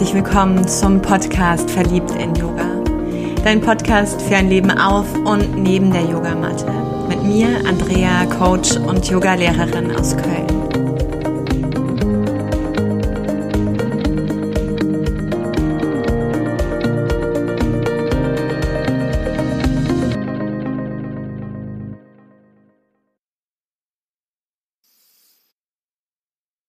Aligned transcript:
herzlich 0.00 0.24
willkommen 0.24 0.66
zum 0.66 1.02
Podcast 1.02 1.70
Verliebt 1.70 2.12
in 2.12 2.34
Yoga. 2.34 2.82
Dein 3.44 3.60
Podcast 3.60 4.22
für 4.22 4.36
ein 4.36 4.48
Leben 4.48 4.70
auf 4.70 5.12
und 5.12 5.62
neben 5.62 5.92
der 5.92 6.06
Yogamatte. 6.06 6.72
Mit 7.06 7.22
mir, 7.22 7.48
Andrea, 7.66 8.24
Coach 8.24 8.76
und 8.78 9.06
Yogalehrerin 9.10 9.94
aus 9.94 10.16
Köln. 10.16 10.46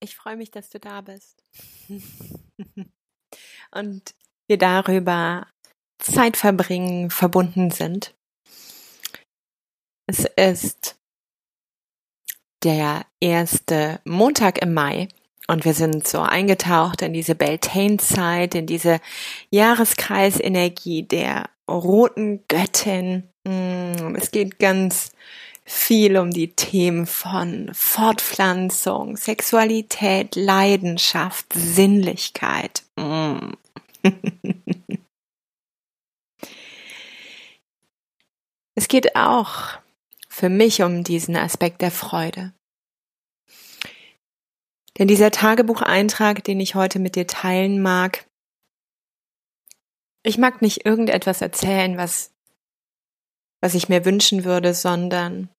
Ich 0.01 0.17
freue 0.17 0.35
mich, 0.35 0.51
dass 0.51 0.69
du 0.69 0.81
da 0.81 0.99
bist. 0.99 1.41
und 3.73 4.13
wir 4.47 4.57
darüber 4.57 5.47
Zeit 5.99 6.37
verbringen, 6.37 7.09
verbunden 7.09 7.71
sind. 7.71 8.13
Es 10.07 10.25
ist 10.35 10.97
der 12.63 13.05
erste 13.19 14.01
Montag 14.03 14.61
im 14.61 14.73
Mai 14.73 15.07
und 15.47 15.65
wir 15.65 15.73
sind 15.73 16.07
so 16.07 16.21
eingetaucht 16.21 17.01
in 17.01 17.13
diese 17.13 17.35
Beltane-Zeit, 17.35 18.55
in 18.55 18.65
diese 18.65 18.99
Jahreskreisenergie 19.51 21.03
der 21.03 21.49
roten 21.69 22.43
Göttin. 22.47 23.29
Mm, 23.43 24.15
es 24.15 24.31
geht 24.31 24.59
ganz 24.59 25.10
viel 25.71 26.17
um 26.17 26.31
die 26.31 26.53
Themen 26.53 27.07
von 27.07 27.73
Fortpflanzung, 27.73 29.15
Sexualität, 29.15 30.35
Leidenschaft, 30.35 31.53
Sinnlichkeit. 31.53 32.83
Mm. 32.97 33.53
es 38.75 38.89
geht 38.89 39.15
auch 39.15 39.79
für 40.27 40.49
mich 40.49 40.81
um 40.81 41.05
diesen 41.05 41.37
Aspekt 41.37 41.81
der 41.81 41.91
Freude. 41.91 42.53
Denn 44.97 45.07
dieser 45.07 45.31
Tagebucheintrag, 45.31 46.43
den 46.43 46.59
ich 46.59 46.75
heute 46.75 46.99
mit 46.99 47.15
dir 47.15 47.27
teilen 47.27 47.81
mag, 47.81 48.25
ich 50.23 50.37
mag 50.37 50.61
nicht 50.61 50.85
irgendetwas 50.85 51.41
erzählen, 51.41 51.97
was, 51.97 52.33
was 53.61 53.73
ich 53.73 53.87
mir 53.87 54.03
wünschen 54.03 54.43
würde, 54.43 54.73
sondern 54.73 55.49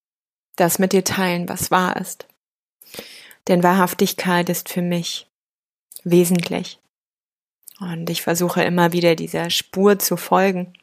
das 0.55 0.79
mit 0.79 0.93
dir 0.93 1.03
teilen, 1.03 1.49
was 1.49 1.71
wahr 1.71 1.97
ist. 1.97 2.27
Denn 3.47 3.63
Wahrhaftigkeit 3.63 4.49
ist 4.49 4.69
für 4.69 4.81
mich 4.81 5.27
wesentlich. 6.03 6.79
Und 7.79 8.09
ich 8.09 8.21
versuche 8.21 8.63
immer 8.63 8.93
wieder 8.93 9.15
dieser 9.15 9.49
Spur 9.49 9.99
zu 9.99 10.15
folgen, 10.15 10.73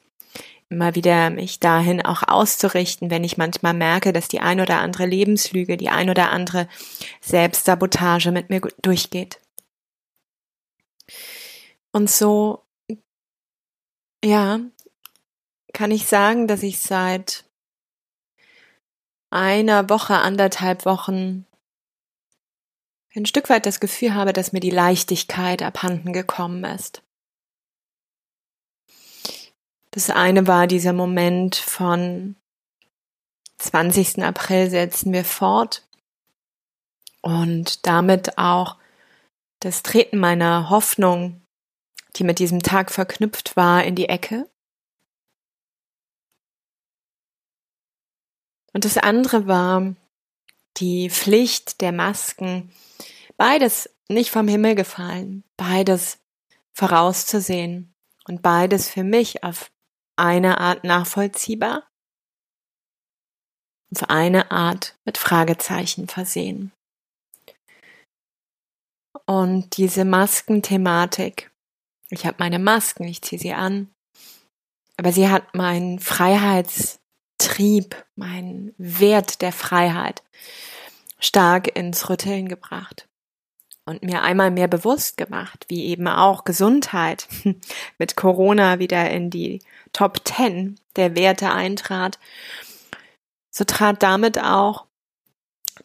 immer 0.68 0.94
wieder 0.94 1.30
mich 1.30 1.60
dahin 1.60 2.04
auch 2.04 2.22
auszurichten, 2.27 3.10
wenn 3.10 3.24
ich 3.24 3.36
manchmal 3.36 3.74
merke, 3.74 4.12
dass 4.12 4.28
die 4.28 4.40
ein 4.40 4.60
oder 4.60 4.80
andere 4.80 5.06
Lebenslüge, 5.06 5.77
die 5.77 5.88
ein 5.88 6.10
oder 6.10 6.30
andere 6.30 6.68
Selbstsabotage 7.20 8.32
mit 8.32 8.50
mir 8.50 8.60
durchgeht. 8.82 9.40
Und 11.92 12.10
so, 12.10 12.62
ja, 14.24 14.60
kann 15.72 15.90
ich 15.90 16.06
sagen, 16.06 16.46
dass 16.46 16.62
ich 16.62 16.78
seit 16.78 17.44
einer 19.31 19.89
Woche, 19.89 20.17
anderthalb 20.17 20.84
Wochen 20.84 21.47
ein 23.14 23.27
Stück 23.27 23.48
weit 23.48 23.67
das 23.67 23.81
Gefühl 23.81 24.14
habe, 24.14 24.33
dass 24.33 24.53
mir 24.53 24.61
die 24.61 24.70
Leichtigkeit 24.70 25.63
abhanden 25.63 26.13
gekommen 26.13 26.64
ist. 26.64 27.02
Das 29.90 30.11
eine 30.11 30.46
war 30.46 30.67
dieser 30.67 30.92
Moment 30.92 31.57
von 31.57 32.36
20. 33.58 34.23
April 34.23 34.70
setzen 34.70 35.13
wir 35.13 35.24
fort 35.24 35.86
und 37.20 37.86
damit 37.86 38.39
auch 38.39 38.77
das 39.58 39.83
Treten 39.83 40.19
meiner 40.19 40.70
Hoffnung, 40.70 41.42
die 42.17 42.24
mit 42.24 42.39
diesem 42.39 42.63
Tag 42.63 42.90
verknüpft 42.90 43.57
war, 43.57 43.85
in 43.85 43.95
die 43.95 44.08
Ecke. 44.08 44.48
Und 48.73 48.85
das 48.85 48.97
andere 48.98 49.47
war 49.47 49.95
die 50.77 51.11
Pflicht 51.11 51.81
der 51.81 51.92
Masken, 51.92 52.73
beides 53.36 53.91
nicht 54.08 54.31
vom 54.31 54.48
Himmel 54.48 54.75
gefallen, 54.75 55.45
beides 55.57 56.19
vorauszusehen 56.73 57.95
und 58.27 58.42
beides 58.42 58.89
für 58.89 59.05
mich 59.05 59.45
auf 59.45 59.70
eine 60.17 60.58
Art 60.58 60.85
nachvollziehbar, 60.85 61.89
auf 63.95 64.08
eine 64.08 64.51
Art 64.51 64.97
mit 65.05 65.19
Fragezeichen 65.19 66.08
versehen. 66.08 66.73
Und 69.27 69.77
diese 69.77 70.05
Maskenthematik, 70.05 71.51
ich 72.08 72.27
habe 72.27 72.37
meine 72.39 72.58
Masken, 72.58 73.05
ich 73.05 73.23
ziehe 73.23 73.41
sie 73.41 73.52
an, 73.52 73.92
aber 74.97 75.13
sie 75.13 75.29
hat 75.29 75.55
meinen 75.55 75.98
Freiheits 75.98 76.99
Trieb, 77.40 77.96
mein 78.17 78.74
Wert 78.77 79.40
der 79.40 79.52
Freiheit 79.52 80.23
stark 81.18 81.74
ins 81.74 82.08
Rütteln 82.08 82.48
gebracht 82.48 83.08
und 83.86 84.02
mir 84.02 84.23
einmal 84.23 84.51
mehr 84.51 84.68
bewusst 84.68 85.17
gemacht, 85.17 85.64
wie 85.68 85.86
eben 85.86 86.06
auch 86.06 86.45
Gesundheit 86.45 87.28
mit 87.98 88.14
Corona 88.14 88.78
wieder 88.78 89.11
in 89.11 89.30
die 89.30 89.62
Top 89.92 90.24
Ten 90.24 90.78
der 90.96 91.17
Werte 91.17 91.51
eintrat. 91.51 92.18
So 93.51 93.64
trat 93.64 94.02
damit 94.02 94.39
auch 94.39 94.86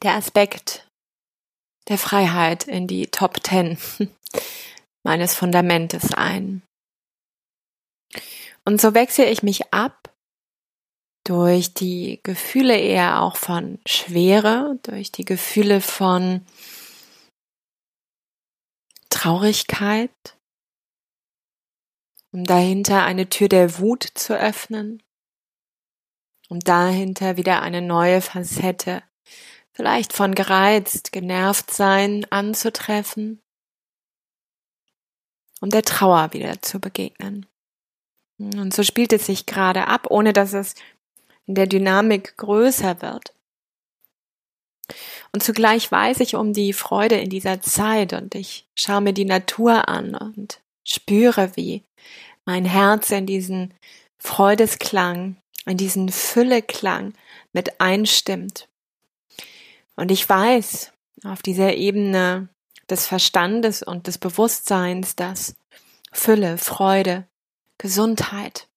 der 0.03 0.13
Aspekt 0.13 0.89
der 1.87 1.97
Freiheit 1.97 2.67
in 2.67 2.87
die 2.87 3.07
Top 3.07 3.41
Ten 3.43 3.77
meines 5.03 5.33
Fundamentes 5.33 6.13
ein. 6.13 6.63
Und 8.65 8.81
so 8.81 8.93
wechsle 8.93 9.25
ich 9.25 9.41
mich 9.41 9.73
ab 9.73 10.14
durch 11.25 11.73
die 11.73 12.19
Gefühle 12.23 12.77
eher 12.77 13.21
auch 13.21 13.35
von 13.35 13.79
Schwere, 13.85 14.79
durch 14.83 15.11
die 15.11 15.25
Gefühle 15.25 15.81
von 15.81 16.45
Traurigkeit, 19.09 20.37
um 22.31 22.43
dahinter 22.43 23.03
eine 23.03 23.27
Tür 23.27 23.49
der 23.49 23.79
Wut 23.79 24.03
zu 24.03 24.37
öffnen, 24.37 25.01
um 26.47 26.59
dahinter 26.59 27.37
wieder 27.37 27.61
eine 27.63 27.81
neue 27.81 28.21
Facette, 28.21 29.01
vielleicht 29.71 30.13
von 30.13 30.35
gereizt, 30.35 31.11
genervt 31.11 31.71
sein 31.71 32.25
anzutreffen, 32.29 33.41
um 35.59 35.71
der 35.71 35.81
Trauer 35.81 36.33
wieder 36.33 36.61
zu 36.61 36.79
begegnen. 36.79 37.47
Und 38.37 38.73
so 38.73 38.83
spielt 38.83 39.13
es 39.13 39.25
sich 39.25 39.45
gerade 39.45 39.87
ab, 39.87 40.07
ohne 40.09 40.33
dass 40.33 40.53
es 40.53 40.75
in 41.47 41.55
der 41.55 41.67
Dynamik 41.67 42.37
größer 42.37 43.01
wird. 43.01 43.33
Und 45.31 45.43
zugleich 45.43 45.91
weiß 45.91 46.19
ich 46.21 46.35
um 46.35 46.53
die 46.53 46.73
Freude 46.73 47.15
in 47.15 47.29
dieser 47.29 47.61
Zeit 47.61 48.13
und 48.13 48.35
ich 48.35 48.67
schaue 48.75 49.01
mir 49.01 49.13
die 49.13 49.25
Natur 49.25 49.89
an 49.89 50.15
und 50.15 50.61
spüre, 50.83 51.51
wie 51.55 51.83
mein 52.45 52.65
Herz 52.65 53.11
in 53.11 53.25
diesen 53.25 53.73
Freudesklang, 54.17 55.37
in 55.65 55.77
diesen 55.77 56.09
Fülleklang 56.09 57.13
mit 57.51 57.81
einstimmt. 57.81 58.67
Und 59.95 60.11
ich 60.11 60.27
weiß 60.27 60.91
auf 61.23 61.41
dieser 61.41 61.73
Ebene 61.73 62.49
des 62.89 63.07
Verstandes 63.07 63.81
und 63.81 64.07
des 64.07 64.17
Bewusstseins, 64.17 65.15
dass 65.15 65.55
Fülle, 66.11 66.57
Freude, 66.57 67.25
Gesundheit 67.77 68.67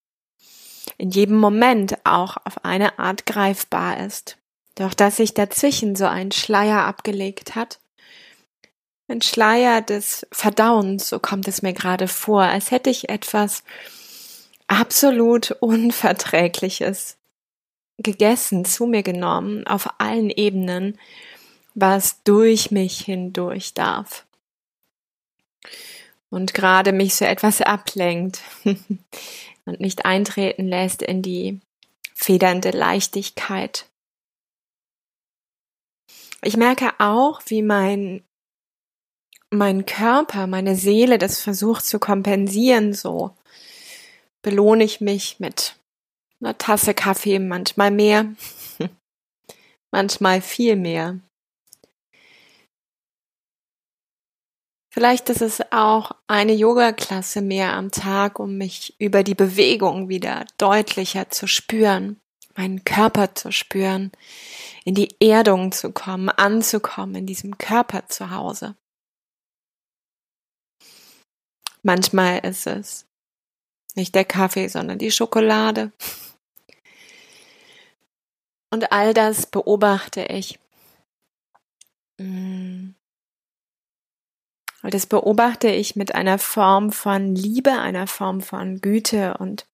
in 0.98 1.10
jedem 1.10 1.36
Moment 1.36 1.96
auch 2.04 2.36
auf 2.44 2.64
eine 2.64 2.98
Art 2.98 3.24
greifbar 3.24 4.04
ist. 4.04 4.36
Doch 4.74 4.94
dass 4.94 5.16
sich 5.16 5.34
dazwischen 5.34 5.96
so 5.96 6.06
ein 6.06 6.32
Schleier 6.32 6.84
abgelegt 6.84 7.54
hat, 7.54 7.78
ein 9.08 9.22
Schleier 9.22 9.80
des 9.80 10.26
Verdauens, 10.30 11.08
so 11.08 11.18
kommt 11.18 11.48
es 11.48 11.62
mir 11.62 11.72
gerade 11.72 12.08
vor, 12.08 12.42
als 12.42 12.70
hätte 12.70 12.90
ich 12.90 13.08
etwas 13.08 13.62
absolut 14.66 15.52
Unverträgliches 15.60 17.16
gegessen, 17.96 18.64
zu 18.64 18.86
mir 18.86 19.02
genommen, 19.02 19.66
auf 19.66 19.88
allen 19.98 20.30
Ebenen, 20.30 20.98
was 21.74 22.22
durch 22.22 22.70
mich 22.70 23.00
hindurch 23.00 23.74
darf. 23.74 24.26
Und 26.30 26.52
gerade 26.52 26.92
mich 26.92 27.14
so 27.14 27.24
etwas 27.24 27.62
ablenkt. 27.62 28.42
und 29.68 29.80
nicht 29.80 30.04
eintreten 30.04 30.66
lässt 30.66 31.02
in 31.02 31.22
die 31.22 31.60
federnde 32.14 32.70
Leichtigkeit. 32.70 33.86
Ich 36.42 36.56
merke 36.56 36.92
auch, 36.98 37.40
wie 37.46 37.62
mein 37.62 38.22
mein 39.50 39.86
Körper, 39.86 40.46
meine 40.46 40.76
Seele 40.76 41.18
das 41.18 41.40
versucht 41.40 41.86
zu 41.86 41.98
kompensieren, 41.98 42.92
so 42.92 43.34
belohne 44.42 44.84
ich 44.84 45.00
mich 45.00 45.40
mit 45.40 45.76
einer 46.40 46.56
Tasse 46.58 46.94
Kaffee, 46.94 47.38
manchmal 47.38 47.90
mehr, 47.90 48.26
manchmal 49.90 50.40
viel 50.40 50.76
mehr. 50.76 51.18
Vielleicht 54.90 55.28
ist 55.28 55.42
es 55.42 55.60
auch 55.70 56.12
eine 56.26 56.54
Yoga-Klasse 56.54 57.42
mehr 57.42 57.74
am 57.74 57.90
Tag, 57.90 58.38
um 58.38 58.56
mich 58.56 58.94
über 58.98 59.22
die 59.22 59.34
Bewegung 59.34 60.08
wieder 60.08 60.46
deutlicher 60.56 61.28
zu 61.30 61.46
spüren, 61.46 62.18
meinen 62.56 62.84
Körper 62.84 63.34
zu 63.34 63.52
spüren, 63.52 64.10
in 64.84 64.94
die 64.94 65.14
Erdung 65.20 65.72
zu 65.72 65.92
kommen, 65.92 66.30
anzukommen 66.30 67.16
in 67.16 67.26
diesem 67.26 67.58
Körper 67.58 68.08
zu 68.08 68.30
Hause. 68.30 68.76
Manchmal 71.82 72.38
ist 72.40 72.66
es 72.66 73.06
nicht 73.94 74.14
der 74.14 74.24
Kaffee, 74.24 74.68
sondern 74.68 74.98
die 74.98 75.10
Schokolade. 75.10 75.92
Und 78.70 78.92
all 78.92 79.14
das 79.14 79.46
beobachte 79.46 80.24
ich. 80.24 80.58
Mm. 82.18 82.97
Und 84.82 84.94
das 84.94 85.06
beobachte 85.06 85.68
ich 85.68 85.96
mit 85.96 86.14
einer 86.14 86.38
Form 86.38 86.92
von 86.92 87.34
Liebe, 87.34 87.72
einer 87.72 88.06
Form 88.06 88.40
von 88.40 88.80
Güte 88.80 89.36
und 89.38 89.66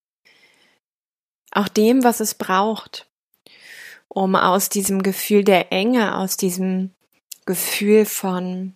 auch 1.50 1.68
dem, 1.68 2.02
was 2.02 2.20
es 2.20 2.34
braucht, 2.34 3.08
um 4.08 4.34
aus 4.34 4.68
diesem 4.68 5.02
Gefühl 5.02 5.44
der 5.44 5.72
Enge, 5.72 6.16
aus 6.16 6.36
diesem 6.36 6.90
Gefühl 7.46 8.06
von 8.06 8.74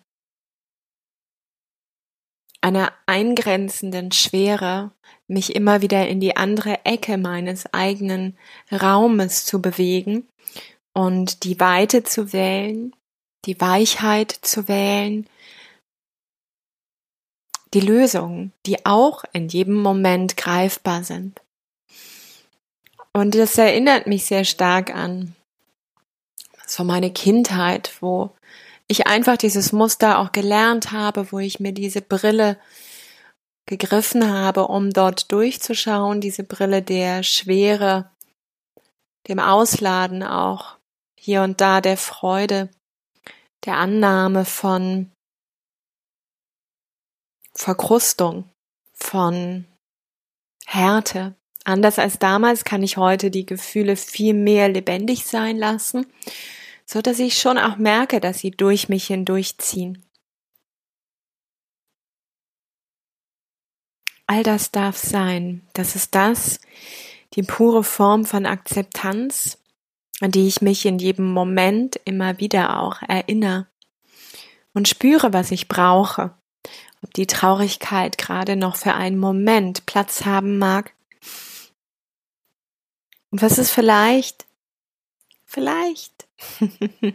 einer 2.61 2.91
eingrenzenden 3.05 4.11
Schwere, 4.11 4.91
mich 5.27 5.55
immer 5.55 5.81
wieder 5.81 6.07
in 6.07 6.19
die 6.19 6.35
andere 6.35 6.85
Ecke 6.85 7.17
meines 7.17 7.73
eigenen 7.73 8.37
Raumes 8.71 9.45
zu 9.45 9.61
bewegen 9.61 10.27
und 10.93 11.43
die 11.43 11.59
Weite 11.59 12.03
zu 12.03 12.33
wählen, 12.33 12.95
die 13.45 13.59
Weichheit 13.61 14.31
zu 14.31 14.67
wählen, 14.67 15.27
die 17.73 17.81
Lösungen, 17.81 18.51
die 18.65 18.85
auch 18.85 19.23
in 19.33 19.47
jedem 19.47 19.75
Moment 19.75 20.37
greifbar 20.37 21.03
sind. 21.03 21.41
Und 23.13 23.35
das 23.35 23.57
erinnert 23.57 24.07
mich 24.07 24.25
sehr 24.25 24.45
stark 24.45 24.93
an 24.93 25.35
so 26.65 26.83
meine 26.83 27.11
Kindheit, 27.11 27.91
wo 27.99 28.31
ich 28.87 29.07
einfach 29.07 29.37
dieses 29.37 29.71
Muster 29.71 30.19
auch 30.19 30.31
gelernt 30.31 30.91
habe, 30.91 31.31
wo 31.31 31.39
ich 31.39 31.59
mir 31.59 31.73
diese 31.73 32.01
Brille 32.01 32.57
gegriffen 33.65 34.31
habe, 34.31 34.67
um 34.67 34.91
dort 34.91 35.31
durchzuschauen, 35.31 36.21
diese 36.21 36.43
Brille 36.43 36.81
der 36.81 37.23
Schwere, 37.23 38.09
dem 39.27 39.39
Ausladen 39.39 40.23
auch 40.23 40.77
hier 41.15 41.43
und 41.43 41.61
da 41.61 41.81
der 41.81 41.97
Freude, 41.97 42.69
der 43.65 43.77
Annahme 43.77 44.45
von 44.45 45.11
Verkrustung, 47.59 48.45
von 48.93 49.65
Härte. 50.65 51.35
Anders 51.65 51.99
als 51.99 52.17
damals 52.17 52.63
kann 52.63 52.83
ich 52.83 52.95
heute 52.95 53.31
die 53.31 53.45
Gefühle 53.45 53.97
viel 53.97 54.33
mehr 54.33 54.69
lebendig 54.69 55.25
sein 55.25 55.57
lassen, 55.57 56.07
so 56.85 57.01
dass 57.01 57.19
ich 57.19 57.37
schon 57.37 57.57
auch 57.57 57.75
merke, 57.75 58.21
dass 58.21 58.39
sie 58.39 58.51
durch 58.51 58.87
mich 58.87 59.07
hindurchziehen. 59.07 60.05
All 64.25 64.43
das 64.43 64.71
darf 64.71 64.95
sein. 64.95 65.67
Das 65.73 65.97
ist 65.97 66.15
das, 66.15 66.61
die 67.33 67.43
pure 67.43 67.83
Form 67.83 68.23
von 68.23 68.45
Akzeptanz, 68.45 69.57
an 70.21 70.31
die 70.31 70.47
ich 70.47 70.61
mich 70.61 70.85
in 70.85 70.97
jedem 70.97 71.33
Moment 71.33 71.99
immer 72.05 72.39
wieder 72.39 72.79
auch 72.79 73.01
erinnere 73.01 73.67
und 74.73 74.87
spüre, 74.87 75.33
was 75.33 75.51
ich 75.51 75.67
brauche 75.67 76.38
ob 77.01 77.13
die 77.13 77.27
Traurigkeit 77.27 78.17
gerade 78.17 78.55
noch 78.55 78.75
für 78.75 78.93
einen 78.93 79.17
Moment 79.17 79.85
Platz 79.85 80.25
haben 80.25 80.57
mag. 80.57 80.93
Und 83.31 83.41
was 83.41 83.57
es 83.57 83.71
vielleicht, 83.71 84.45
vielleicht 85.45 86.27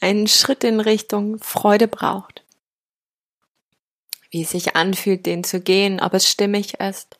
einen 0.00 0.28
Schritt 0.28 0.64
in 0.64 0.80
Richtung 0.80 1.38
Freude 1.38 1.88
braucht. 1.88 2.44
Wie 4.30 4.42
es 4.42 4.50
sich 4.50 4.76
anfühlt, 4.76 5.26
den 5.26 5.44
zu 5.44 5.60
gehen, 5.60 6.00
ob 6.00 6.14
es 6.14 6.28
stimmig 6.28 6.74
ist. 6.80 7.18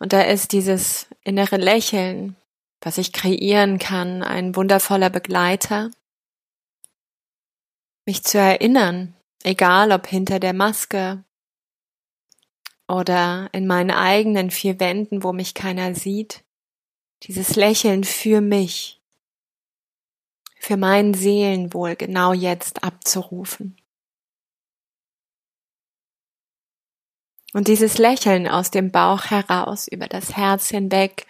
Und 0.00 0.12
da 0.12 0.22
ist 0.22 0.52
dieses 0.52 1.06
innere 1.22 1.56
Lächeln, 1.56 2.36
was 2.80 2.98
ich 2.98 3.12
kreieren 3.12 3.78
kann, 3.78 4.22
ein 4.22 4.56
wundervoller 4.56 5.10
Begleiter, 5.10 5.90
mich 8.10 8.24
zu 8.24 8.38
erinnern, 8.38 9.14
egal 9.44 9.92
ob 9.92 10.08
hinter 10.08 10.40
der 10.40 10.52
Maske 10.52 11.22
oder 12.88 13.48
in 13.52 13.68
meinen 13.68 13.92
eigenen 13.92 14.50
vier 14.50 14.80
Wänden, 14.80 15.22
wo 15.22 15.32
mich 15.32 15.54
keiner 15.54 15.94
sieht, 15.94 16.44
dieses 17.22 17.54
Lächeln 17.54 18.02
für 18.02 18.40
mich, 18.40 19.00
für 20.58 20.76
mein 20.76 21.14
Seelenwohl 21.14 21.94
genau 21.94 22.32
jetzt 22.32 22.82
abzurufen. 22.82 23.80
Und 27.52 27.68
dieses 27.68 27.96
Lächeln 27.96 28.48
aus 28.48 28.72
dem 28.72 28.90
Bauch 28.90 29.26
heraus, 29.26 29.86
über 29.86 30.08
das 30.08 30.36
Herz 30.36 30.68
hinweg, 30.68 31.28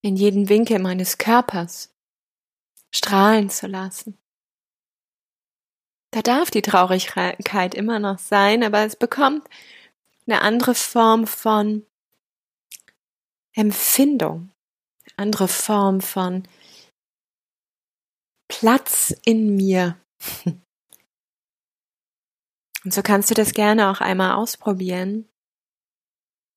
in 0.00 0.16
jeden 0.16 0.48
Winkel 0.48 0.78
meines 0.78 1.18
Körpers 1.18 1.94
strahlen 2.90 3.50
zu 3.50 3.66
lassen. 3.66 4.16
Da 6.16 6.22
darf 6.22 6.50
die 6.50 6.62
Traurigkeit 6.62 7.74
immer 7.74 7.98
noch 7.98 8.18
sein, 8.18 8.64
aber 8.64 8.86
es 8.86 8.96
bekommt 8.96 9.46
eine 10.26 10.40
andere 10.40 10.74
Form 10.74 11.26
von 11.26 11.84
Empfindung, 13.52 14.50
eine 15.04 15.18
andere 15.18 15.46
Form 15.46 16.00
von 16.00 16.48
Platz 18.48 19.14
in 19.26 19.56
mir. 19.56 19.98
Und 22.82 22.94
so 22.94 23.02
kannst 23.02 23.30
du 23.30 23.34
das 23.34 23.52
gerne 23.52 23.90
auch 23.90 24.00
einmal 24.00 24.36
ausprobieren. 24.36 25.28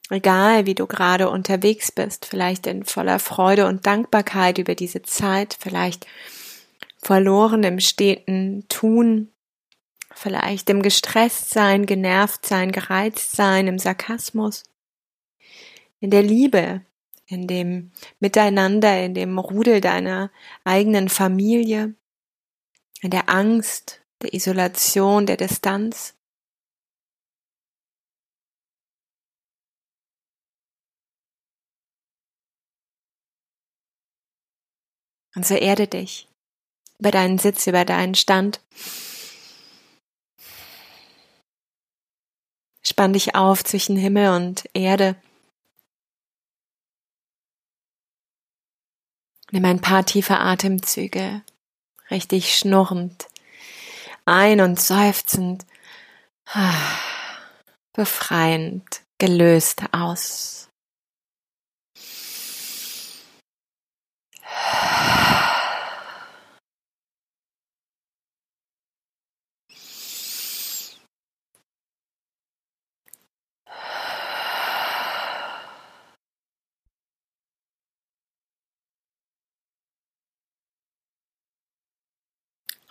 Egal, 0.10 0.68
wie 0.68 0.76
du 0.76 0.88
gerade 0.88 1.30
unterwegs 1.30 1.92
bist, 1.92 2.26
vielleicht 2.26 2.66
in 2.66 2.86
voller 2.86 3.20
Freude 3.20 3.68
und 3.68 3.86
Dankbarkeit 3.86 4.58
über 4.58 4.76
diese 4.76 5.02
Zeit, 5.02 5.58
vielleicht 5.60 6.08
verloren 7.02 7.64
im 7.64 7.82
steten 7.82 8.66
Tun, 8.70 9.34
vielleicht 10.14 10.70
im 10.70 10.82
Gestresstsein, 10.82 11.86
Genervtsein, 11.86 12.72
Gereiztsein, 12.72 13.68
im 13.68 13.80
Sarkasmus, 13.80 14.64
in 16.00 16.10
der 16.12 16.24
Liebe, 16.24 16.86
in 17.28 17.48
dem 17.48 17.92
Miteinander, 18.20 19.04
in 19.04 19.14
dem 19.14 19.38
Rudel 19.38 19.82
deiner 19.82 20.32
eigenen 20.64 21.10
Familie, 21.10 21.96
in 23.02 23.12
der 23.12 23.30
Angst, 23.30 24.02
der 24.22 24.34
Isolation, 24.34 25.26
der 25.26 25.38
Distanz. 25.38 26.16
Und 35.36 35.46
so 35.46 35.56
erde 35.56 35.88
dich 35.88 36.28
über 37.00 37.12
deinen 37.12 37.38
Sitz, 37.38 37.68
über 37.68 37.86
deinen 37.86 38.16
Stand. 38.16 38.60
Spann 43.00 43.14
dich 43.14 43.34
auf 43.34 43.64
zwischen 43.64 43.96
Himmel 43.96 44.36
und 44.36 44.66
Erde. 44.74 45.16
Nimm 49.52 49.64
ein 49.64 49.80
paar 49.80 50.06
tiefe 50.06 50.38
Atemzüge, 50.38 51.42
richtig 52.12 52.58
schnurrend, 52.58 53.30
ein- 54.26 54.60
und 54.60 54.82
seufzend, 54.82 55.66
befreiend, 57.94 59.04
gelöst 59.18 59.82
aus. 59.94 60.69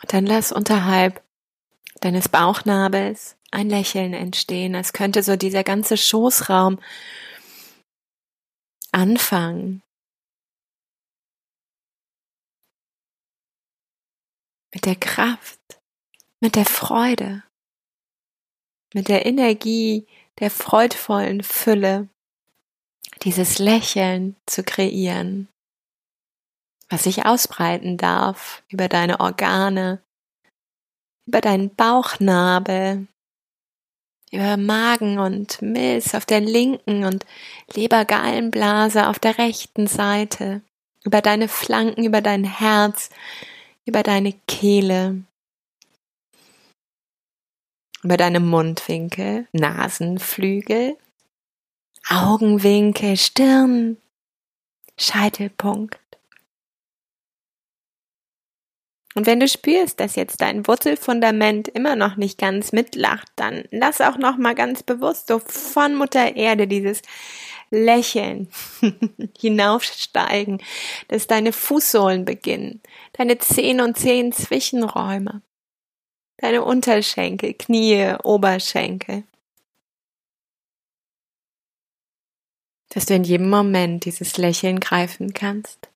Und 0.00 0.12
dann 0.12 0.26
lass 0.26 0.52
unterhalb 0.52 1.23
deines 2.00 2.28
Bauchnabels 2.28 3.37
ein 3.50 3.69
Lächeln 3.69 4.14
entstehen, 4.14 4.75
als 4.75 4.93
könnte 4.93 5.23
so 5.23 5.37
dieser 5.37 5.64
ganze 5.64 5.97
Schoßraum 5.97 6.78
anfangen. 8.93 9.83
Mit 14.73 14.85
der 14.85 14.97
Kraft, 14.97 15.59
mit 16.40 16.55
der 16.55 16.67
Freude, 16.67 17.43
mit 18.95 19.09
der 19.09 19.26
Energie 19.26 20.07
der 20.38 20.50
freudvollen 20.50 21.43
Fülle, 21.43 22.09
dieses 23.23 23.59
Lächeln 23.59 24.37
zu 24.47 24.62
kreieren, 24.62 25.49
was 26.88 27.04
sich 27.04 27.26
ausbreiten 27.26 27.97
darf 27.97 28.62
über 28.68 28.88
deine 28.88 29.21
Organe, 29.21 30.02
über 31.26 31.40
deinen 31.40 31.75
Bauchnabel, 31.75 33.07
über 34.33 34.57
Magen 34.57 35.18
und 35.18 35.61
Milz 35.62 36.14
auf 36.14 36.26
der 36.26 36.40
linken 36.40 37.04
und 37.04 37.25
Lebergallenblase 37.75 39.07
auf 39.09 39.18
der 39.18 39.38
rechten 39.38 39.87
Seite, 39.87 40.62
über 41.04 41.21
deine 41.21 41.49
Flanken, 41.49 42.04
über 42.04 42.21
dein 42.21 42.45
Herz, 42.45 43.11
über 43.85 44.02
deine 44.02 44.33
Kehle, 44.47 45.23
über 48.02 48.16
deine 48.16 48.40
Mundwinkel, 48.40 49.49
Nasenflügel, 49.52 50.97
Augenwinkel, 52.09 53.16
Stirn, 53.16 53.99
Scheitelpunkt. 54.99 56.08
Und 59.19 59.27
wenn 59.27 59.41
du 59.41 59.49
spürst, 59.49 59.99
dass 59.99 60.15
jetzt 60.15 60.41
dein 60.41 60.69
Wurzelfundament 60.69 61.67
immer 61.67 61.97
noch 61.97 62.15
nicht 62.15 62.39
ganz 62.39 62.71
mitlacht, 62.71 63.27
dann 63.35 63.65
lass 63.73 64.01
auch 64.01 64.17
noch 64.17 64.37
mal 64.37 64.55
ganz 64.55 64.85
bewusst 64.85 65.27
so 65.27 65.41
von 65.41 65.97
Mutter 65.97 66.37
Erde 66.37 66.69
dieses 66.69 67.03
Lächeln 67.69 68.49
hinaufsteigen, 69.37 70.63
dass 71.09 71.27
deine 71.27 71.53
Fußsohlen 71.53 72.25
beginnen, 72.25 72.81
deine 73.15 73.39
Zehen 73.39 73.81
und 73.81 73.99
Zehen 73.99 74.31
Zwischenräume, 74.31 75.43
deine 76.37 76.63
Unterschenkel, 76.63 77.55
Knie, 77.55 78.15
Oberschenkel. 78.23 79.25
Dass 82.91 83.07
du 83.07 83.15
in 83.15 83.25
jedem 83.25 83.51
Moment 83.51 84.05
dieses 84.05 84.37
Lächeln 84.37 84.79
greifen 84.79 85.35
kannst. 85.35 85.89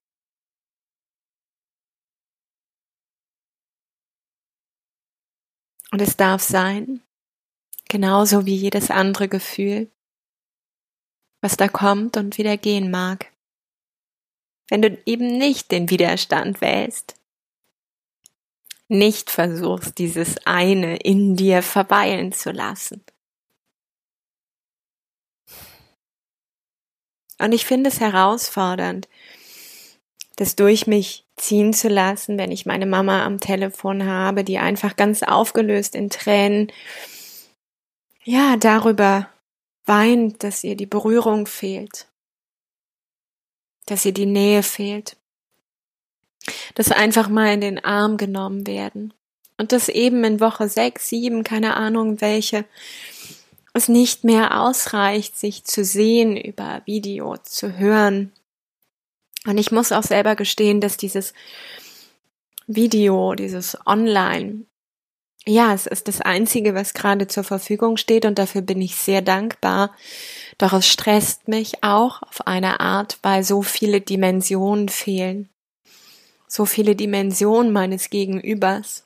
Und 5.93 6.01
es 6.01 6.17
darf 6.17 6.41
sein, 6.41 7.03
genauso 7.87 8.47
wie 8.47 8.55
jedes 8.55 8.89
andere 8.89 9.27
Gefühl, 9.27 9.91
was 11.39 11.55
da 11.55 11.67
kommt 11.67 12.17
und 12.17 12.39
wieder 12.39 12.57
gehen 12.57 12.89
mag. 12.89 13.31
Wenn 14.69 14.81
du 14.81 14.99
eben 15.05 15.37
nicht 15.37 15.71
den 15.71 15.91
Widerstand 15.91 16.61
wählst, 16.61 17.13
nicht 18.87 19.29
versuchst, 19.29 19.99
dieses 19.99 20.37
eine 20.47 20.97
in 20.97 21.35
dir 21.35 21.61
verweilen 21.61 22.31
zu 22.31 22.49
lassen. 22.49 23.05
Und 27.37 27.51
ich 27.51 27.65
finde 27.65 27.91
es 27.91 27.99
herausfordernd, 27.99 29.07
das 30.35 30.55
durch 30.55 30.87
mich 30.87 31.25
ziehen 31.35 31.73
zu 31.73 31.89
lassen, 31.89 32.37
wenn 32.37 32.51
ich 32.51 32.65
meine 32.65 32.85
Mama 32.85 33.25
am 33.25 33.39
Telefon 33.39 34.05
habe, 34.05 34.43
die 34.43 34.57
einfach 34.57 34.95
ganz 34.95 35.23
aufgelöst 35.23 35.95
in 35.95 36.09
Tränen, 36.09 36.71
ja, 38.23 38.55
darüber 38.57 39.29
weint, 39.85 40.43
dass 40.43 40.63
ihr 40.63 40.75
die 40.75 40.85
Berührung 40.85 41.45
fehlt, 41.45 42.07
dass 43.85 44.05
ihr 44.05 44.13
die 44.13 44.25
Nähe 44.25 44.63
fehlt, 44.63 45.17
dass 46.75 46.91
einfach 46.91 47.27
mal 47.27 47.53
in 47.53 47.61
den 47.61 47.83
Arm 47.83 48.17
genommen 48.17 48.65
werden. 48.65 49.13
Und 49.57 49.71
dass 49.71 49.87
eben 49.87 50.23
in 50.23 50.39
Woche 50.39 50.67
sechs, 50.67 51.09
sieben, 51.09 51.43
keine 51.43 51.75
Ahnung 51.75 52.21
welche, 52.21 52.65
es 53.73 53.87
nicht 53.87 54.23
mehr 54.23 54.59
ausreicht, 54.61 55.37
sich 55.37 55.63
zu 55.63 55.83
sehen 55.83 56.37
über 56.37 56.81
Video, 56.85 57.37
zu 57.37 57.77
hören, 57.77 58.31
und 59.45 59.57
ich 59.57 59.71
muss 59.71 59.91
auch 59.91 60.03
selber 60.03 60.35
gestehen, 60.35 60.81
dass 60.81 60.97
dieses 60.97 61.33
Video, 62.67 63.33
dieses 63.35 63.77
Online, 63.85 64.65
ja, 65.45 65.73
es 65.73 65.87
ist 65.87 66.07
das 66.07 66.21
Einzige, 66.21 66.73
was 66.73 66.93
gerade 66.93 67.27
zur 67.27 67.43
Verfügung 67.43 67.97
steht 67.97 68.25
und 68.25 68.39
dafür 68.39 68.61
bin 68.61 68.81
ich 68.81 68.95
sehr 68.95 69.21
dankbar. 69.21 69.91
Doch 70.57 70.71
es 70.71 70.87
stresst 70.87 71.49
mich 71.49 71.83
auch 71.83 72.21
auf 72.21 72.47
eine 72.47 72.79
Art, 72.79 73.19
weil 73.23 73.43
so 73.43 73.61
viele 73.61 73.99
Dimensionen 73.99 74.87
fehlen. 74.87 75.49
So 76.47 76.65
viele 76.65 76.95
Dimensionen 76.95 77.73
meines 77.73 78.09
Gegenübers. 78.09 79.05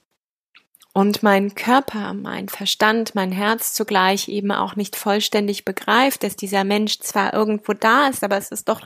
Und 0.94 1.24
mein 1.24 1.56
Körper, 1.56 2.14
mein 2.14 2.50
Verstand, 2.50 3.16
mein 3.16 3.32
Herz 3.32 3.74
zugleich 3.74 4.28
eben 4.28 4.52
auch 4.52 4.76
nicht 4.76 4.96
vollständig 4.96 5.64
begreift, 5.64 6.24
dass 6.24 6.36
dieser 6.36 6.64
Mensch 6.64 7.00
zwar 7.00 7.34
irgendwo 7.34 7.74
da 7.74 8.08
ist, 8.08 8.24
aber 8.24 8.38
es 8.38 8.50
ist 8.50 8.68
doch 8.68 8.82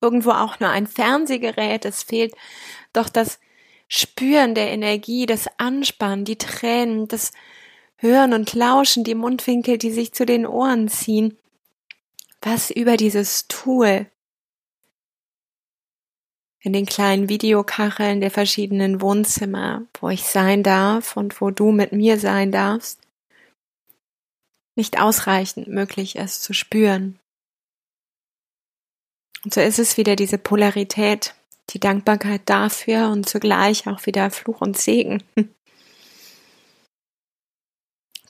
irgendwo 0.00 0.30
auch 0.30 0.60
nur 0.60 0.70
ein 0.70 0.86
Fernsehgerät, 0.86 1.84
es 1.84 2.02
fehlt 2.02 2.34
doch 2.92 3.08
das 3.08 3.38
Spüren 3.88 4.54
der 4.54 4.70
Energie, 4.70 5.26
das 5.26 5.48
Anspannen, 5.58 6.24
die 6.24 6.36
Tränen, 6.36 7.08
das 7.08 7.32
Hören 7.96 8.32
und 8.32 8.52
Lauschen, 8.54 9.02
die 9.02 9.14
Mundwinkel, 9.14 9.78
die 9.78 9.90
sich 9.90 10.12
zu 10.12 10.26
den 10.26 10.46
Ohren 10.46 10.88
ziehen. 10.88 11.36
Was 12.40 12.70
über 12.70 12.96
dieses 12.96 13.48
Tool 13.48 14.06
in 16.60 16.72
den 16.72 16.86
kleinen 16.86 17.28
Videokacheln 17.28 18.20
der 18.20 18.30
verschiedenen 18.30 19.00
Wohnzimmer, 19.00 19.82
wo 20.00 20.08
ich 20.10 20.24
sein 20.24 20.62
darf 20.62 21.16
und 21.16 21.40
wo 21.40 21.50
du 21.50 21.72
mit 21.72 21.92
mir 21.92 22.18
sein 22.18 22.52
darfst, 22.52 23.00
nicht 24.74 25.00
ausreichend 25.00 25.66
möglich 25.66 26.16
ist 26.16 26.42
zu 26.42 26.52
spüren. 26.52 27.18
Und 29.48 29.54
so 29.54 29.62
ist 29.62 29.78
es 29.78 29.96
wieder 29.96 30.14
diese 30.14 30.36
Polarität, 30.36 31.34
die 31.70 31.80
Dankbarkeit 31.80 32.42
dafür 32.44 33.08
und 33.08 33.26
zugleich 33.26 33.86
auch 33.86 34.04
wieder 34.04 34.30
Fluch 34.30 34.60
und 34.60 34.76
Segen. 34.76 35.22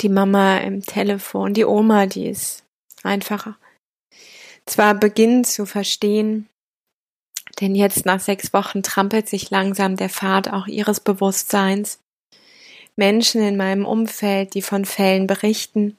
Die 0.00 0.08
Mama 0.08 0.58
im 0.58 0.82
Telefon, 0.82 1.54
die 1.54 1.64
Oma, 1.64 2.06
die 2.06 2.28
ist 2.28 2.62
einfacher. 3.02 3.58
Zwar 4.64 4.94
beginnt 4.94 5.48
zu 5.48 5.66
verstehen, 5.66 6.48
denn 7.60 7.74
jetzt 7.74 8.06
nach 8.06 8.20
sechs 8.20 8.52
Wochen 8.52 8.84
trampelt 8.84 9.28
sich 9.28 9.50
langsam 9.50 9.96
der 9.96 10.10
Pfad 10.10 10.52
auch 10.52 10.68
ihres 10.68 11.00
Bewusstseins. 11.00 11.98
Menschen 12.94 13.42
in 13.42 13.56
meinem 13.56 13.86
Umfeld, 13.86 14.54
die 14.54 14.62
von 14.62 14.84
Fällen 14.84 15.26
berichten, 15.26 15.96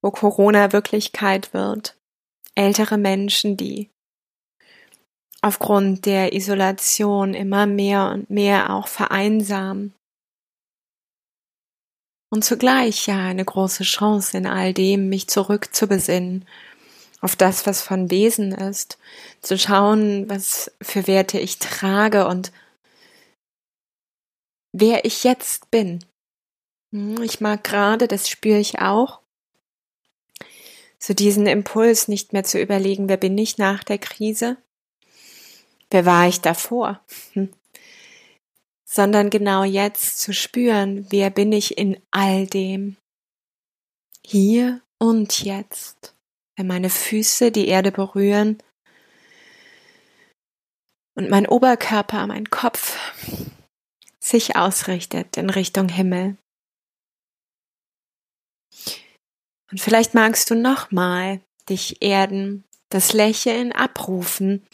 wo 0.00 0.10
Corona 0.10 0.72
Wirklichkeit 0.72 1.52
wird. 1.52 1.98
Ältere 2.54 2.96
Menschen, 2.96 3.58
die 3.58 3.90
aufgrund 5.42 6.06
der 6.06 6.32
Isolation 6.32 7.34
immer 7.34 7.66
mehr 7.66 8.10
und 8.10 8.30
mehr 8.30 8.70
auch 8.70 8.88
vereinsamen. 8.88 9.94
Und 12.30 12.44
zugleich 12.44 13.06
ja 13.06 13.24
eine 13.24 13.44
große 13.44 13.84
Chance 13.84 14.36
in 14.36 14.46
all 14.46 14.74
dem, 14.74 15.08
mich 15.08 15.28
zurückzubesinnen 15.28 16.44
auf 17.20 17.36
das, 17.36 17.66
was 17.66 17.80
von 17.82 18.10
Wesen 18.10 18.52
ist, 18.52 18.98
zu 19.40 19.58
schauen, 19.58 20.28
was 20.28 20.72
für 20.82 21.06
Werte 21.06 21.38
ich 21.38 21.58
trage 21.58 22.26
und 22.26 22.52
wer 24.72 25.04
ich 25.04 25.24
jetzt 25.24 25.70
bin. 25.70 26.04
Hm, 26.92 27.22
ich 27.22 27.40
mag 27.40 27.64
gerade, 27.64 28.08
das 28.08 28.28
spüre 28.28 28.58
ich 28.58 28.80
auch, 28.80 29.20
so 30.98 31.14
diesen 31.14 31.46
Impuls 31.46 32.08
nicht 32.08 32.32
mehr 32.32 32.44
zu 32.44 32.60
überlegen, 32.60 33.08
wer 33.08 33.16
bin 33.16 33.36
ich 33.38 33.58
nach 33.58 33.84
der 33.84 33.98
Krise, 33.98 34.56
wer 35.90 36.06
war 36.06 36.28
ich 36.28 36.40
davor? 36.40 37.00
Hm. 37.32 37.52
Sondern 38.88 39.30
genau 39.30 39.64
jetzt 39.64 40.20
zu 40.20 40.32
spüren, 40.32 41.06
wer 41.10 41.30
bin 41.30 41.52
ich 41.52 41.76
in 41.76 42.00
all 42.10 42.46
dem. 42.46 42.96
Hier 44.24 44.80
und 44.98 45.42
jetzt. 45.42 46.14
Wenn 46.56 46.68
meine 46.68 46.90
Füße 46.90 47.52
die 47.52 47.68
Erde 47.68 47.92
berühren 47.92 48.58
und 51.14 51.28
mein 51.28 51.46
Oberkörper, 51.46 52.26
mein 52.26 52.48
Kopf 52.48 52.96
sich 54.20 54.56
ausrichtet 54.56 55.36
in 55.36 55.50
Richtung 55.50 55.88
Himmel. 55.88 56.36
Und 59.70 59.80
vielleicht 59.80 60.14
magst 60.14 60.50
du 60.50 60.54
nochmal 60.54 61.40
dich 61.68 62.00
erden, 62.02 62.64
das 62.88 63.12
Lächeln 63.12 63.72
abrufen 63.72 64.66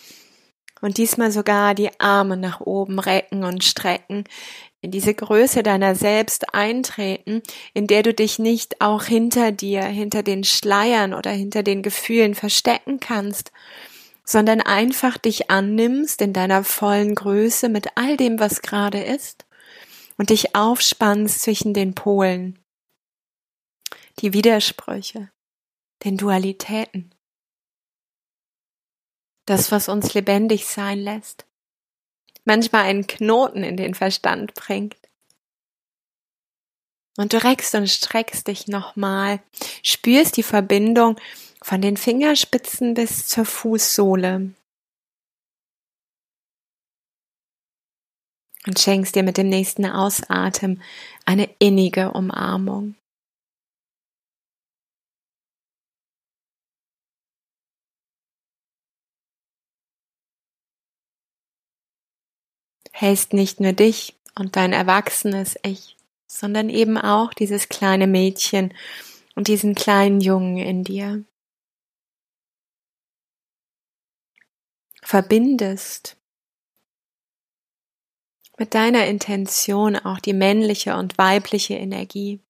Und 0.82 0.98
diesmal 0.98 1.30
sogar 1.30 1.74
die 1.74 1.98
Arme 2.00 2.36
nach 2.36 2.60
oben 2.60 2.98
recken 2.98 3.44
und 3.44 3.64
strecken, 3.64 4.24
in 4.80 4.90
diese 4.90 5.14
Größe 5.14 5.62
deiner 5.62 5.94
selbst 5.94 6.54
eintreten, 6.54 7.40
in 7.72 7.86
der 7.86 8.02
du 8.02 8.12
dich 8.12 8.40
nicht 8.40 8.80
auch 8.80 9.04
hinter 9.04 9.52
dir, 9.52 9.84
hinter 9.84 10.24
den 10.24 10.42
Schleiern 10.42 11.14
oder 11.14 11.30
hinter 11.30 11.62
den 11.62 11.82
Gefühlen 11.82 12.34
verstecken 12.34 12.98
kannst, 12.98 13.52
sondern 14.24 14.60
einfach 14.60 15.18
dich 15.18 15.50
annimmst 15.50 16.20
in 16.20 16.32
deiner 16.32 16.64
vollen 16.64 17.14
Größe 17.14 17.68
mit 17.68 17.96
all 17.96 18.16
dem, 18.16 18.40
was 18.40 18.60
gerade 18.60 19.00
ist 19.00 19.46
und 20.18 20.30
dich 20.30 20.56
aufspannst 20.56 21.42
zwischen 21.42 21.74
den 21.74 21.94
Polen, 21.94 22.58
die 24.18 24.32
Widersprüche, 24.32 25.30
den 26.04 26.16
Dualitäten, 26.16 27.11
das, 29.46 29.72
was 29.72 29.88
uns 29.88 30.14
lebendig 30.14 30.66
sein 30.66 30.98
lässt 30.98 31.46
manchmal 32.44 32.84
einen 32.84 33.06
Knoten 33.06 33.62
in 33.62 33.76
den 33.76 33.94
Verstand 33.94 34.54
bringt. 34.54 34.96
Und 37.16 37.32
du 37.32 37.42
reckst 37.42 37.74
und 37.74 37.88
streckst 37.88 38.48
dich 38.48 38.68
nochmal, 38.68 39.40
spürst 39.82 40.36
die 40.36 40.42
Verbindung 40.42 41.20
von 41.62 41.82
den 41.82 41.96
Fingerspitzen 41.96 42.94
bis 42.94 43.26
zur 43.26 43.44
Fußsohle. 43.44 44.54
Und 48.64 48.78
schenkst 48.78 49.14
dir 49.14 49.24
mit 49.24 49.36
dem 49.36 49.48
nächsten 49.48 49.84
Ausatmen 49.84 50.82
eine 51.26 51.50
innige 51.58 52.12
Umarmung. 52.12 52.94
Hältst 63.02 63.32
nicht 63.32 63.58
nur 63.58 63.72
dich 63.72 64.16
und 64.36 64.54
dein 64.54 64.72
erwachsenes 64.72 65.58
Ich, 65.64 65.96
sondern 66.26 66.70
eben 66.70 66.96
auch 66.96 67.34
dieses 67.34 67.68
kleine 67.68 68.06
Mädchen 68.06 68.72
und 69.34 69.48
diesen 69.48 69.74
kleinen 69.74 70.20
Jungen 70.20 70.58
in 70.58 70.84
dir. 70.84 71.24
Verbindest 75.02 76.16
mit 78.56 78.72
deiner 78.72 79.06
Intention 79.06 79.96
auch 79.96 80.20
die 80.20 80.32
männliche 80.32 80.96
und 80.96 81.18
weibliche 81.18 81.74
Energie, 81.74 82.40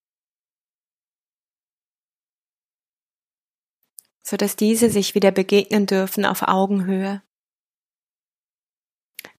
so 4.22 4.36
dass 4.36 4.54
diese 4.56 4.90
sich 4.90 5.14
wieder 5.14 5.30
begegnen 5.30 5.86
dürfen 5.86 6.26
auf 6.26 6.42
Augenhöhe. 6.42 7.22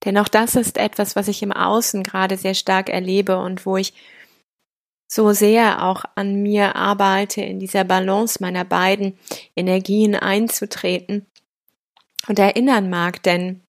Denn 0.06 0.18
auch 0.18 0.28
das 0.28 0.56
ist 0.56 0.78
etwas, 0.78 1.16
was 1.16 1.28
ich 1.28 1.42
im 1.44 1.52
Außen 1.52 2.04
gerade 2.04 2.38
sehr 2.38 2.54
stark 2.54 2.90
erlebe 2.90 3.38
und 3.38 3.66
wo 3.66 3.78
ich 3.78 3.94
so 5.08 5.32
sehr 5.32 5.84
auch 5.84 6.04
an 6.16 6.42
mir 6.42 6.76
arbeite, 6.76 7.42
in 7.42 7.60
dieser 7.60 7.84
Balance 7.84 8.40
meiner 8.42 8.66
beiden 8.66 9.18
Energien 9.56 10.16
einzutreten 10.16 11.28
und 12.28 12.40
erinnern 12.40 12.90
mag, 12.90 13.22
denn 13.24 13.62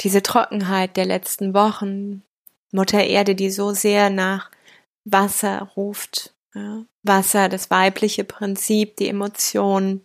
diese 0.00 0.22
Trockenheit 0.22 0.96
der 0.96 1.06
letzten 1.06 1.54
Wochen, 1.54 2.22
Mutter 2.70 3.04
Erde, 3.04 3.34
die 3.34 3.50
so 3.50 3.72
sehr 3.72 4.10
nach 4.10 4.50
Wasser 5.04 5.70
ruft, 5.76 6.34
Wasser, 7.02 7.48
das 7.48 7.70
weibliche 7.70 8.24
Prinzip, 8.24 8.96
die 8.96 9.08
Emotionen, 9.08 10.04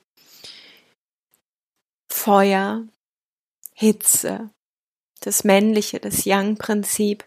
Feuer, 2.09 2.83
Hitze, 3.73 4.49
das 5.19 5.43
männliche, 5.43 5.99
das 5.99 6.25
Yang-Prinzip, 6.25 7.25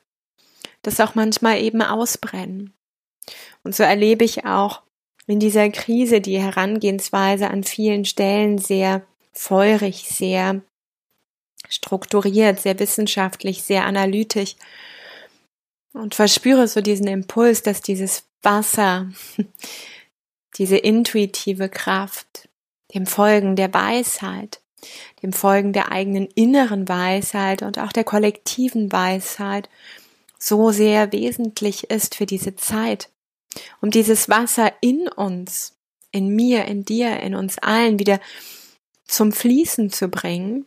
das 0.83 1.01
auch 1.01 1.15
manchmal 1.15 1.61
eben 1.61 1.83
ausbrennen. 1.83 2.73
Und 3.63 3.75
so 3.75 3.83
erlebe 3.83 4.25
ich 4.25 4.45
auch 4.45 4.83
in 5.27 5.39
dieser 5.39 5.69
Krise 5.71 6.21
die 6.21 6.41
Herangehensweise 6.41 7.49
an 7.49 7.63
vielen 7.63 8.05
Stellen 8.05 8.59
sehr 8.59 9.03
feurig, 9.33 10.09
sehr 10.09 10.63
strukturiert, 11.69 12.61
sehr 12.61 12.79
wissenschaftlich, 12.79 13.63
sehr 13.63 13.85
analytisch 13.85 14.57
und 15.93 16.15
verspüre 16.15 16.69
so 16.69 16.81
diesen 16.81 17.07
Impuls, 17.07 17.63
dass 17.63 17.81
dieses 17.81 18.25
Wasser, 18.43 19.11
diese 20.59 20.77
intuitive 20.77 21.69
Kraft, 21.69 22.49
dem 22.95 23.07
Folgen 23.07 23.57
der 23.57 23.73
Weisheit, 23.73 24.61
dem 25.23 25.33
Folgen 25.33 25.73
der 25.73 25.93
eigenen 25.93 26.27
inneren 26.35 26.89
Weisheit 26.89 27.63
und 27.63 27.79
auch 27.79 27.93
der 27.93 28.05
kollektiven 28.05 28.91
Weisheit 28.93 29.69
so 30.39 30.71
sehr 30.71 31.13
wesentlich 31.13 31.91
ist 31.91 32.15
für 32.15 32.27
diese 32.27 32.57
Zeit, 32.57 33.11
um 33.81 33.91
dieses 33.91 34.29
Wasser 34.29 34.73
in 34.81 35.09
uns, 35.09 35.77
in 36.13 36.29
mir, 36.29 36.65
in 36.65 36.85
dir, 36.85 37.21
in 37.21 37.35
uns 37.35 37.59
allen 37.59 37.99
wieder 37.99 38.21
zum 39.07 39.33
Fließen 39.33 39.91
zu 39.91 40.09
bringen 40.09 40.67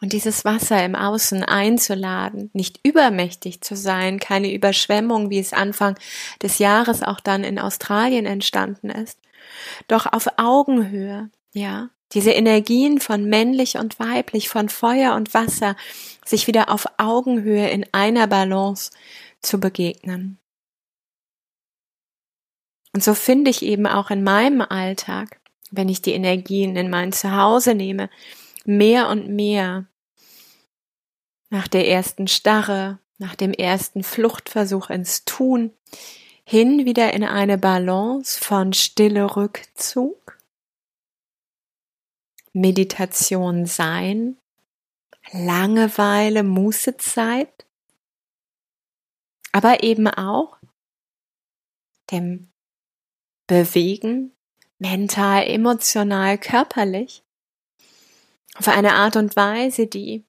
und 0.00 0.12
dieses 0.12 0.44
Wasser 0.44 0.84
im 0.84 0.94
Außen 0.94 1.44
einzuladen, 1.44 2.50
nicht 2.52 2.78
übermächtig 2.82 3.62
zu 3.62 3.74
sein, 3.74 4.18
keine 4.20 4.52
Überschwemmung, 4.52 5.30
wie 5.30 5.38
es 5.38 5.52
Anfang 5.52 5.98
des 6.42 6.58
Jahres 6.58 7.02
auch 7.02 7.20
dann 7.20 7.42
in 7.42 7.58
Australien 7.58 8.26
entstanden 8.26 8.90
ist, 8.90 9.18
doch 9.88 10.04
auf 10.04 10.28
Augenhöhe, 10.36 11.30
ja, 11.54 11.90
diese 12.12 12.32
Energien 12.32 13.00
von 13.00 13.24
männlich 13.24 13.76
und 13.78 13.98
weiblich, 13.98 14.48
von 14.48 14.68
Feuer 14.68 15.14
und 15.14 15.32
Wasser, 15.32 15.76
sich 16.24 16.46
wieder 16.46 16.68
auf 16.68 16.86
Augenhöhe 16.98 17.68
in 17.70 17.86
einer 17.92 18.26
Balance 18.26 18.90
zu 19.40 19.58
begegnen. 19.58 20.38
Und 22.92 23.02
so 23.02 23.14
finde 23.14 23.50
ich 23.50 23.62
eben 23.62 23.86
auch 23.86 24.10
in 24.10 24.22
meinem 24.22 24.60
Alltag, 24.60 25.40
wenn 25.70 25.88
ich 25.88 26.02
die 26.02 26.12
Energien 26.12 26.76
in 26.76 26.90
mein 26.90 27.12
Zuhause 27.12 27.74
nehme, 27.74 28.10
mehr 28.64 29.08
und 29.08 29.28
mehr 29.28 29.86
nach 31.50 31.68
der 31.68 31.88
ersten 31.88 32.28
Starre, 32.28 32.98
nach 33.18 33.34
dem 33.34 33.52
ersten 33.52 34.02
Fluchtversuch 34.02 34.90
ins 34.90 35.24
Tun, 35.24 35.72
hin 36.44 36.84
wieder 36.84 37.12
in 37.14 37.24
eine 37.24 37.58
Balance 37.58 38.38
von 38.42 38.72
stille 38.72 39.36
Rückzug 39.36 40.23
Meditation 42.54 43.66
sein, 43.66 44.38
Langeweile, 45.32 46.42
Mußezeit, 46.42 47.66
aber 49.52 49.82
eben 49.82 50.06
auch 50.08 50.58
dem 52.10 52.52
Bewegen, 53.46 54.32
mental, 54.78 55.44
emotional, 55.44 56.38
körperlich, 56.38 57.24
auf 58.56 58.68
eine 58.68 58.94
Art 58.94 59.16
und 59.16 59.34
Weise, 59.36 59.86
die 59.86 60.24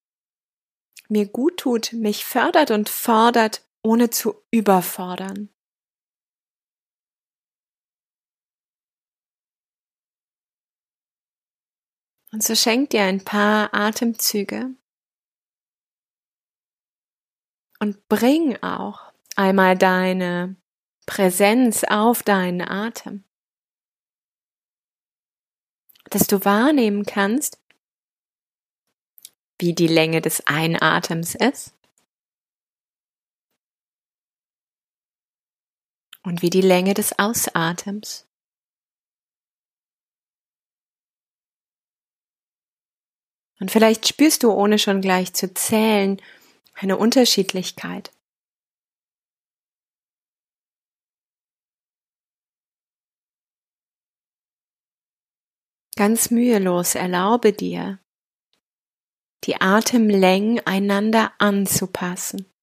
mir 1.08 1.28
gut 1.28 1.58
tut, 1.58 1.94
mich 1.94 2.26
fördert 2.26 2.72
und 2.72 2.90
fordert, 2.90 3.64
ohne 3.84 4.10
zu 4.10 4.42
überfordern. 4.50 5.50
Und 12.36 12.44
so 12.44 12.54
schenk 12.54 12.90
dir 12.90 13.04
ein 13.04 13.24
paar 13.24 13.74
Atemzüge. 13.74 14.76
Und 17.80 18.10
bring 18.10 18.62
auch 18.62 19.14
einmal 19.38 19.78
deine 19.78 20.58
Präsenz 21.06 21.86
auf 21.86 22.24
deinen 22.24 22.60
Atem, 22.62 23.24
dass 26.10 26.28
du 26.28 26.44
wahrnehmen 26.44 27.06
kannst, 27.06 27.58
wie 29.58 29.74
die 29.74 29.88
Länge 29.88 30.20
des 30.20 30.46
Einatems 30.46 31.36
ist. 31.36 31.74
Und 36.24 36.42
wie 36.42 36.50
die 36.50 36.60
Länge 36.60 36.96
des 36.96 37.18
Ausatems. 37.18 38.28
Und 43.60 43.72
vielleicht 43.72 44.08
spürst 44.08 44.44
du, 44.44 44.52
ohne 44.52 44.80
schon 44.80 45.02
gleich 45.02 45.34
zu 45.34 45.54
zählen, 45.54 46.22
eine 46.74 46.98
Unterschiedlichkeit. 46.98 48.12
Ganz 55.98 56.30
mühelos 56.30 56.96
erlaube 56.96 57.54
dir, 57.54 58.00
die 59.46 59.62
Atemlängen 59.62 60.60
einander 60.66 61.32
anzupassen. 61.38 62.55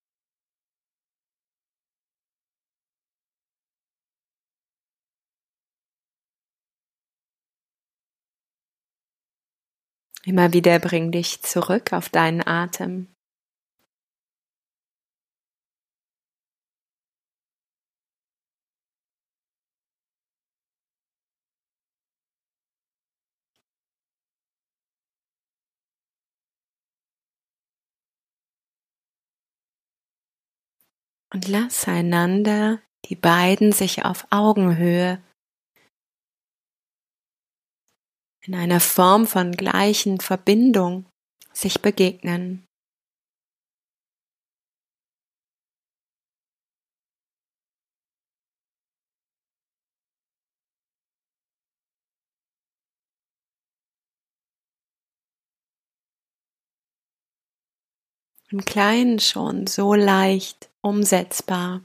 Immer 10.24 10.52
wieder 10.52 10.78
bring 10.78 11.10
dich 11.10 11.42
zurück 11.42 11.92
auf 11.92 12.08
deinen 12.08 12.46
Atem. 12.46 13.08
Und 31.34 31.48
lass 31.48 31.88
einander 31.88 32.80
die 33.06 33.16
beiden 33.16 33.72
sich 33.72 34.04
auf 34.04 34.26
Augenhöhe 34.30 35.20
in 38.44 38.54
einer 38.54 38.80
Form 38.80 39.26
von 39.26 39.52
gleichen 39.52 40.20
Verbindung 40.20 41.06
sich 41.52 41.80
begegnen. 41.80 42.64
Im 58.50 58.66
Kleinen 58.66 59.18
schon 59.18 59.66
so 59.66 59.94
leicht 59.94 60.68
umsetzbar. 60.82 61.80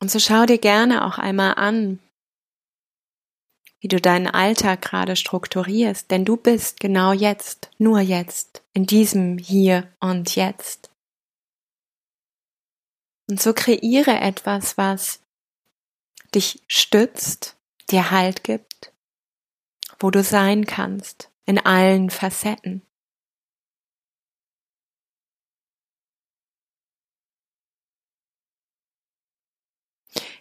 Und 0.00 0.10
so 0.10 0.20
schau 0.20 0.46
dir 0.46 0.58
gerne 0.58 1.04
auch 1.04 1.18
einmal 1.18 1.54
an, 1.54 1.98
wie 3.84 3.88
du 3.88 4.00
deinen 4.00 4.28
Alltag 4.28 4.80
gerade 4.80 5.14
strukturierst, 5.14 6.10
denn 6.10 6.24
du 6.24 6.38
bist 6.38 6.80
genau 6.80 7.12
jetzt, 7.12 7.68
nur 7.76 8.00
jetzt, 8.00 8.62
in 8.72 8.86
diesem 8.86 9.36
Hier 9.36 9.92
und 10.00 10.34
Jetzt. 10.36 10.88
Und 13.28 13.42
so 13.42 13.52
kreiere 13.52 14.18
etwas, 14.18 14.78
was 14.78 15.20
dich 16.34 16.62
stützt, 16.66 17.58
dir 17.90 18.10
Halt 18.10 18.42
gibt, 18.42 18.90
wo 19.98 20.10
du 20.10 20.22
sein 20.22 20.64
kannst, 20.64 21.28
in 21.44 21.58
allen 21.58 22.08
Facetten. 22.08 22.80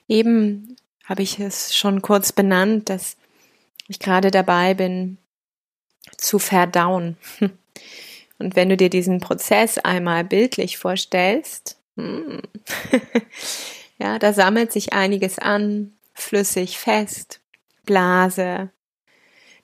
Eben 0.08 0.78
habe 1.04 1.24
ich 1.24 1.42
es 1.42 1.76
schon 1.76 2.02
kurz 2.02 2.32
benannt, 2.32 2.88
dass 2.88 3.18
ich 3.88 4.00
gerade 4.00 4.32
dabei 4.32 4.74
bin 4.74 5.18
zu 6.18 6.40
verdauen. 6.40 7.18
Und 8.40 8.56
wenn 8.56 8.70
du 8.70 8.78
dir 8.78 8.90
diesen 8.90 9.20
Prozess 9.20 9.78
einmal 9.78 10.24
bildlich 10.24 10.78
vorstellst, 10.78 11.78
hm, 11.96 12.42
ja, 13.98 14.20
da 14.20 14.34
sammelt 14.34 14.72
sich 14.72 14.94
einiges 14.94 15.40
an, 15.40 15.94
flüssig, 16.14 16.78
fest, 16.78 17.42
Blase, 17.86 18.72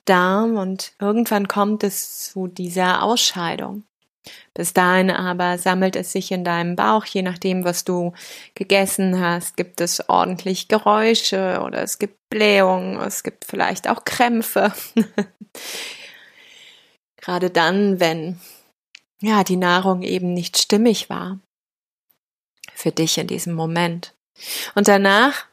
Darm 0.06 0.58
und 0.58 0.94
irgendwann 1.00 1.48
kommt 1.48 1.84
es 1.84 2.32
zu 2.32 2.48
dieser 2.48 3.04
Ausscheidung. 3.04 3.84
Bis 4.54 4.74
dahin 4.74 5.10
aber 5.10 5.58
sammelt 5.58 5.96
es 5.96 6.12
sich 6.12 6.32
in 6.32 6.44
deinem 6.44 6.76
Bauch, 6.76 7.06
je 7.06 7.22
nachdem, 7.22 7.64
was 7.64 7.86
du 7.86 8.14
gegessen 8.56 9.20
hast, 9.20 9.56
gibt 9.58 9.82
es 9.82 10.10
ordentlich 10.10 10.68
Geräusche 10.68 11.62
oder 11.64 11.82
es 11.82 12.00
gibt 12.00 12.18
Blähungen, 12.30 13.00
es 13.00 13.24
gibt 13.24 13.46
vielleicht 13.46 13.90
auch 13.90 14.04
Krämpfe. 14.06 14.74
Gerade 17.18 17.50
dann, 17.50 18.00
wenn 18.00 18.40
ja, 19.22 19.44
die 19.44 19.58
Nahrung 19.58 20.02
eben 20.02 20.34
nicht 20.34 20.58
stimmig 20.58 21.10
war 21.10 21.40
für 22.74 22.92
dich 22.92 23.18
in 23.18 23.28
diesem 23.28 23.54
Moment. 23.54 24.16
Und 24.76 24.88
danach, 24.88 25.46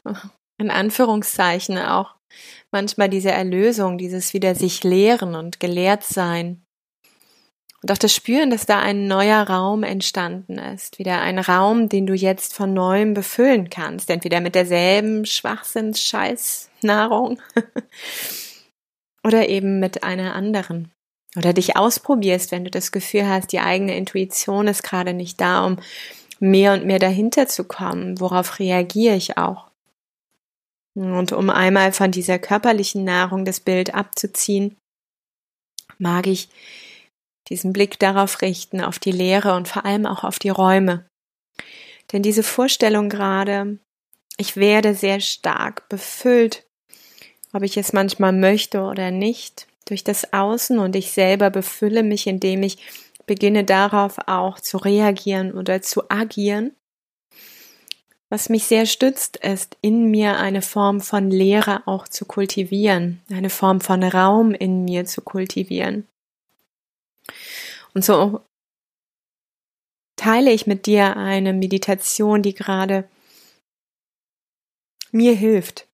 in 0.57 0.71
Anführungszeichen, 0.71 1.77
auch 1.77 2.15
manchmal 2.71 3.09
diese 3.09 3.31
Erlösung, 3.31 3.97
dieses 3.97 4.33
wieder 4.33 4.55
sich 4.55 4.83
lehren 4.83 5.35
und 5.35 5.59
gelehrt 5.59 6.03
sein, 6.03 6.63
und 7.83 7.91
auch 7.91 7.97
das 7.97 8.15
Spüren, 8.15 8.49
dass 8.49 8.65
da 8.65 8.79
ein 8.79 9.07
neuer 9.07 9.47
Raum 9.47 9.83
entstanden 9.83 10.57
ist. 10.57 10.97
Wieder 10.97 11.21
ein 11.21 11.37
Raum, 11.37 11.89
den 11.89 12.07
du 12.07 12.15
jetzt 12.15 12.55
von 12.55 12.73
neuem 12.73 13.13
befüllen 13.13 13.69
kannst. 13.69 14.09
Entweder 14.09 14.41
mit 14.41 14.55
derselben 14.55 15.25
Schwachsinns-Scheiß-Nahrung 15.25 17.39
oder 19.23 19.47
eben 19.47 19.79
mit 19.79 20.03
einer 20.03 20.33
anderen. 20.33 20.91
Oder 21.35 21.53
dich 21.53 21.77
ausprobierst, 21.77 22.51
wenn 22.51 22.65
du 22.65 22.71
das 22.71 22.91
Gefühl 22.91 23.27
hast, 23.27 23.51
die 23.51 23.59
eigene 23.59 23.95
Intuition 23.95 24.67
ist 24.67 24.81
gerade 24.81 25.13
nicht 25.13 25.39
da, 25.39 25.63
um 25.65 25.77
mehr 26.39 26.73
und 26.73 26.83
mehr 26.85 26.97
dahinter 26.97 27.47
zu 27.47 27.63
kommen. 27.63 28.19
Worauf 28.19 28.57
reagiere 28.57 29.15
ich 29.15 29.37
auch? 29.37 29.69
Und 30.95 31.31
um 31.31 31.51
einmal 31.51 31.91
von 31.91 32.09
dieser 32.09 32.39
körperlichen 32.39 33.03
Nahrung 33.03 33.45
das 33.45 33.59
Bild 33.59 33.93
abzuziehen, 33.93 34.77
mag 35.99 36.25
ich 36.25 36.49
diesen 37.49 37.73
Blick 37.73 37.99
darauf 37.99 38.41
richten, 38.41 38.81
auf 38.81 38.99
die 38.99 39.11
Leere 39.11 39.55
und 39.55 39.67
vor 39.67 39.85
allem 39.85 40.05
auch 40.05 40.23
auf 40.23 40.39
die 40.39 40.49
Räume. 40.49 41.05
Denn 42.11 42.21
diese 42.21 42.43
Vorstellung 42.43 43.09
gerade, 43.09 43.79
ich 44.37 44.55
werde 44.55 44.93
sehr 44.93 45.19
stark 45.19 45.89
befüllt, 45.89 46.65
ob 47.53 47.63
ich 47.63 47.77
es 47.77 47.93
manchmal 47.93 48.33
möchte 48.33 48.81
oder 48.81 49.11
nicht, 49.11 49.67
durch 49.85 50.03
das 50.03 50.33
Außen 50.33 50.79
und 50.79 50.95
ich 50.95 51.11
selber 51.11 51.49
befülle 51.49 52.03
mich, 52.03 52.27
indem 52.27 52.63
ich 52.63 52.77
beginne 53.25 53.63
darauf 53.63 54.17
auch 54.27 54.59
zu 54.59 54.77
reagieren 54.77 55.53
oder 55.53 55.81
zu 55.81 56.09
agieren. 56.09 56.71
Was 58.29 58.49
mich 58.49 58.65
sehr 58.65 58.85
stützt, 58.85 59.37
ist 59.37 59.77
in 59.81 60.11
mir 60.11 60.37
eine 60.37 60.61
Form 60.61 60.99
von 60.99 61.31
Leere 61.31 61.83
auch 61.87 62.07
zu 62.09 62.25
kultivieren, 62.25 63.21
eine 63.31 63.49
Form 63.49 63.79
von 63.79 64.03
Raum 64.03 64.53
in 64.53 64.83
mir 64.83 65.05
zu 65.05 65.21
kultivieren. 65.21 66.05
Und 67.93 68.03
so 68.05 68.41
teile 70.15 70.51
ich 70.51 70.67
mit 70.67 70.85
dir 70.85 71.15
eine 71.15 71.53
Meditation, 71.53 72.41
die 72.41 72.53
gerade 72.53 73.07
mir 75.11 75.33
hilft. 75.33 75.87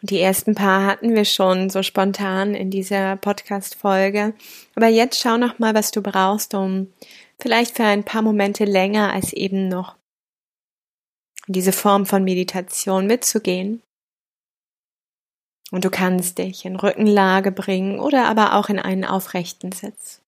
Und 0.00 0.10
die 0.10 0.20
ersten 0.20 0.54
paar 0.54 0.86
hatten 0.86 1.14
wir 1.14 1.24
schon 1.24 1.70
so 1.70 1.82
spontan 1.82 2.54
in 2.54 2.70
dieser 2.70 3.16
Podcast-Folge. 3.16 4.34
Aber 4.76 4.86
jetzt 4.86 5.20
schau 5.20 5.36
noch 5.36 5.58
mal, 5.58 5.74
was 5.74 5.90
du 5.90 6.02
brauchst, 6.02 6.54
um 6.54 6.92
vielleicht 7.40 7.76
für 7.76 7.84
ein 7.84 8.04
paar 8.04 8.22
Momente 8.22 8.64
länger 8.64 9.12
als 9.12 9.32
eben 9.32 9.68
noch 9.68 9.96
in 11.46 11.54
diese 11.54 11.72
Form 11.72 12.06
von 12.06 12.22
Meditation 12.22 13.06
mitzugehen. 13.06 13.82
Und 15.70 15.84
du 15.84 15.90
kannst 15.90 16.38
dich 16.38 16.64
in 16.64 16.76
Rückenlage 16.76 17.52
bringen 17.52 18.00
oder 18.00 18.26
aber 18.26 18.54
auch 18.54 18.68
in 18.68 18.78
einen 18.78 19.04
aufrechten 19.04 19.72
Sitz. 19.72 20.22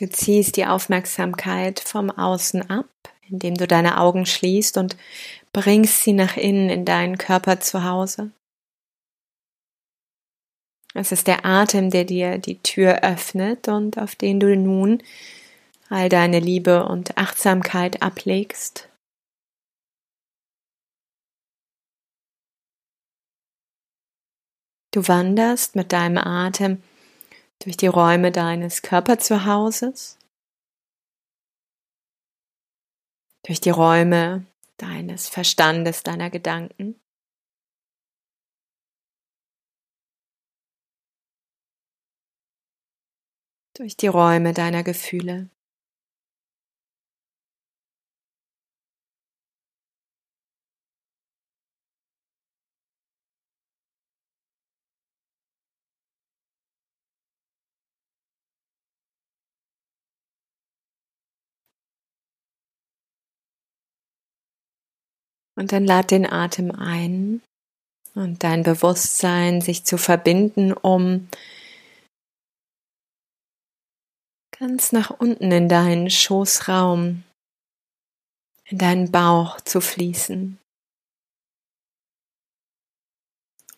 Du 0.00 0.08
ziehst 0.08 0.56
die 0.56 0.66
Aufmerksamkeit 0.66 1.78
vom 1.78 2.10
Außen 2.10 2.70
ab, 2.70 2.88
indem 3.28 3.54
du 3.54 3.66
deine 3.66 3.98
Augen 3.98 4.26
schließt 4.26 4.78
und 4.78 4.96
bringst 5.52 6.02
sie 6.02 6.12
nach 6.12 6.36
innen 6.36 6.70
in 6.70 6.84
deinen 6.84 7.18
Körper 7.18 7.60
zu 7.60 7.84
Hause. 7.84 8.32
Es 10.94 11.12
ist 11.12 11.28
der 11.28 11.44
Atem, 11.44 11.90
der 11.90 12.04
dir 12.04 12.38
die 12.38 12.60
Tür 12.62 13.02
öffnet 13.02 13.68
und 13.68 13.98
auf 13.98 14.16
den 14.16 14.40
du 14.40 14.56
nun 14.56 15.02
all 15.88 16.08
deine 16.08 16.40
Liebe 16.40 16.84
und 16.84 17.16
Achtsamkeit 17.16 18.02
ablegst. 18.02 18.88
Du 24.92 25.06
wanderst 25.06 25.76
mit 25.76 25.92
deinem 25.92 26.18
Atem 26.18 26.82
durch 27.62 27.76
die 27.76 27.86
Räume 27.86 28.32
deines 28.32 28.82
Körperzuhauses, 28.82 30.18
durch 33.46 33.60
die 33.60 33.70
Räume 33.70 34.46
deines 34.78 35.28
Verstandes, 35.28 36.02
deiner 36.02 36.30
Gedanken. 36.30 37.00
durch 43.80 43.96
die 43.96 44.08
Räume 44.08 44.52
deiner 44.52 44.82
Gefühle. 44.82 45.48
Und 65.56 65.72
dann 65.72 65.86
lad 65.86 66.10
den 66.10 66.30
Atem 66.30 66.70
ein 66.70 67.40
und 68.14 68.44
dein 68.44 68.62
Bewusstsein 68.62 69.62
sich 69.62 69.84
zu 69.86 69.96
verbinden, 69.96 70.74
um 70.74 71.28
ganz 74.60 74.92
nach 74.92 75.08
unten 75.08 75.50
in 75.50 75.70
deinen 75.70 76.10
Schoßraum, 76.10 77.24
in 78.66 78.78
deinen 78.78 79.10
Bauch 79.10 79.58
zu 79.62 79.80
fließen. 79.80 80.58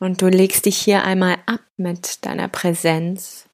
Und 0.00 0.20
du 0.20 0.26
legst 0.26 0.66
dich 0.66 0.76
hier 0.76 1.04
einmal 1.04 1.38
ab 1.46 1.60
mit 1.76 2.26
deiner 2.26 2.48
Präsenz. 2.48 3.48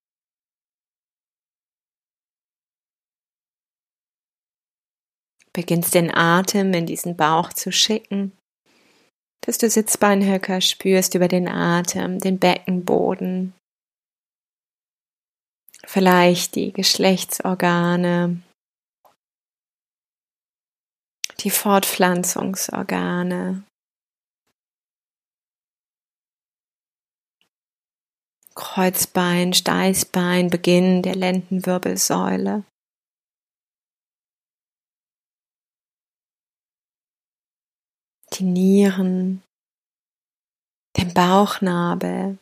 Beginnst 5.52 5.94
den 5.94 6.10
Atem 6.14 6.72
in 6.72 6.86
diesen 6.86 7.14
Bauch 7.14 7.52
zu 7.52 7.70
schicken, 7.72 8.32
dass 9.42 9.58
du 9.58 9.68
Sitzbeinhöcker 9.68 10.62
spürst 10.62 11.14
über 11.14 11.28
den 11.28 11.46
Atem, 11.46 12.20
den 12.20 12.38
Beckenboden, 12.38 13.52
vielleicht 15.88 16.54
die 16.54 16.72
Geschlechtsorgane, 16.72 18.40
die 21.40 21.50
Fortpflanzungsorgane, 21.50 23.64
Kreuzbein, 28.54 29.52
Steißbein, 29.54 30.50
Beginn 30.50 31.02
der 31.02 31.14
Lendenwirbelsäule. 31.14 32.64
Die 38.34 38.44
Nieren, 38.44 39.42
den 40.96 41.14
Bauchnabel, 41.14 42.38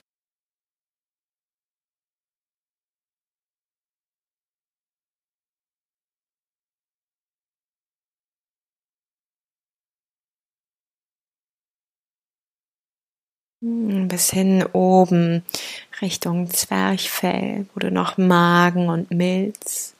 bis 14.09 14.31
hin 14.31 14.64
oben 14.72 15.44
Richtung 16.00 16.50
Zwerchfell, 16.50 17.66
wo 17.74 17.81
du 17.81 17.90
noch 17.90 18.18
Magen 18.18 18.88
und 18.88 19.11
Milz, 19.11 19.94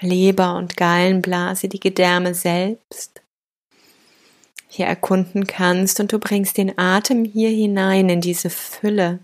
Leber 0.00 0.56
und 0.56 0.76
Gallenblase, 0.76 1.68
die 1.68 1.80
Gedärme 1.80 2.34
selbst 2.34 3.22
hier 4.68 4.86
erkunden 4.86 5.46
kannst. 5.46 6.00
Und 6.00 6.12
du 6.12 6.18
bringst 6.18 6.56
den 6.56 6.78
Atem 6.78 7.24
hier 7.24 7.50
hinein 7.50 8.08
in 8.08 8.20
diese 8.20 8.50
Fülle 8.50 9.20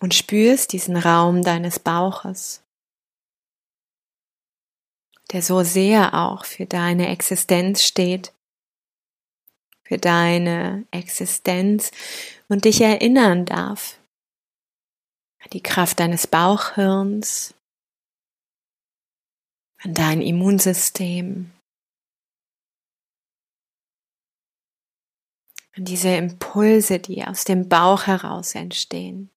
und 0.00 0.14
spürst 0.14 0.72
diesen 0.72 0.96
Raum 0.96 1.42
deines 1.42 1.78
Bauches, 1.78 2.62
der 5.32 5.40
so 5.40 5.62
sehr 5.62 6.14
auch 6.14 6.44
für 6.44 6.66
deine 6.66 7.08
Existenz 7.08 7.82
steht 7.82 8.33
für 9.84 9.98
deine 9.98 10.86
Existenz 10.90 11.90
und 12.48 12.64
dich 12.64 12.80
erinnern 12.80 13.44
darf. 13.44 14.00
Die 15.52 15.62
Kraft 15.62 16.00
deines 16.00 16.26
Bauchhirns, 16.26 17.54
an 19.82 19.92
dein 19.92 20.22
Immunsystem, 20.22 21.52
an 25.76 25.84
diese 25.84 26.16
Impulse, 26.16 26.98
die 26.98 27.24
aus 27.24 27.44
dem 27.44 27.68
Bauch 27.68 28.06
heraus 28.06 28.54
entstehen. 28.54 29.33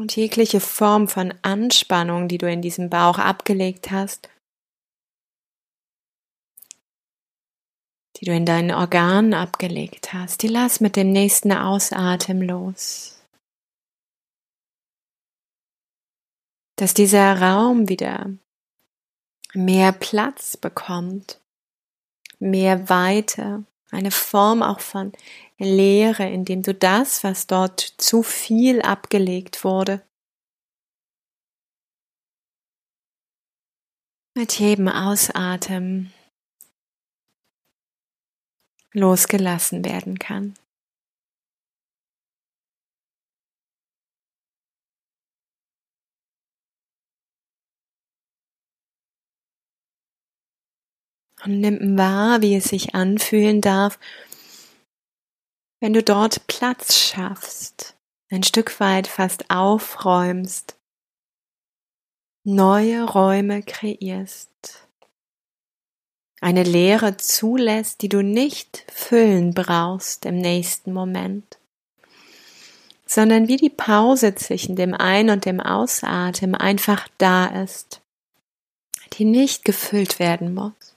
Und 0.00 0.16
jegliche 0.16 0.60
Form 0.60 1.08
von 1.08 1.34
Anspannung, 1.42 2.26
die 2.26 2.38
du 2.38 2.50
in 2.50 2.62
diesem 2.62 2.88
Bauch 2.88 3.18
abgelegt 3.18 3.90
hast, 3.90 4.30
die 8.16 8.24
du 8.24 8.32
in 8.32 8.46
deinen 8.46 8.70
Organen 8.70 9.34
abgelegt 9.34 10.14
hast, 10.14 10.40
die 10.40 10.48
lass 10.48 10.80
mit 10.80 10.96
dem 10.96 11.12
nächsten 11.12 11.52
Ausatmen 11.52 12.40
los. 12.40 13.22
Dass 16.76 16.94
dieser 16.94 17.38
Raum 17.38 17.90
wieder 17.90 18.30
mehr 19.52 19.92
Platz 19.92 20.56
bekommt, 20.56 21.42
mehr 22.38 22.88
Weite, 22.88 23.64
eine 23.90 24.12
Form 24.12 24.62
auch 24.62 24.80
von 24.80 25.12
Leere, 25.60 26.28
indem 26.30 26.62
du 26.62 26.74
das, 26.74 27.22
was 27.22 27.46
dort 27.46 27.80
zu 27.80 28.22
viel 28.22 28.80
abgelegt 28.80 29.62
wurde, 29.62 30.02
mit 34.34 34.58
jedem 34.58 34.88
Ausatmen 34.88 36.14
losgelassen 38.92 39.84
werden 39.84 40.18
kann. 40.18 40.54
Und 51.44 51.60
nimm 51.60 51.96
wahr, 51.96 52.42
wie 52.42 52.54
es 52.54 52.64
sich 52.64 52.94
anfühlen 52.94 53.60
darf, 53.60 53.98
wenn 55.80 55.94
du 55.94 56.02
dort 56.02 56.46
Platz 56.46 56.94
schaffst, 56.94 57.96
ein 58.30 58.42
Stück 58.42 58.78
weit 58.80 59.06
fast 59.06 59.50
aufräumst, 59.50 60.76
neue 62.44 63.04
Räume 63.04 63.62
kreierst, 63.62 64.86
eine 66.40 66.62
Leere 66.62 67.16
zulässt, 67.16 68.02
die 68.02 68.08
du 68.08 68.22
nicht 68.22 68.84
füllen 68.92 69.52
brauchst 69.52 70.26
im 70.26 70.36
nächsten 70.36 70.92
Moment, 70.92 71.58
sondern 73.06 73.48
wie 73.48 73.56
die 73.56 73.70
Pause 73.70 74.34
zwischen 74.34 74.76
dem 74.76 74.94
Ein- 74.94 75.30
und 75.30 75.44
dem 75.44 75.60
Ausatmen 75.60 76.54
einfach 76.54 77.08
da 77.18 77.46
ist, 77.46 78.02
die 79.14 79.24
nicht 79.24 79.64
gefüllt 79.64 80.18
werden 80.18 80.54
muss. 80.54 80.89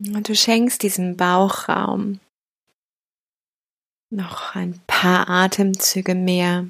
Und 0.00 0.30
du 0.30 0.34
schenkst 0.34 0.82
diesem 0.82 1.18
Bauchraum 1.18 2.20
noch 4.10 4.54
ein 4.54 4.80
paar 4.86 5.28
Atemzüge 5.28 6.14
mehr 6.14 6.66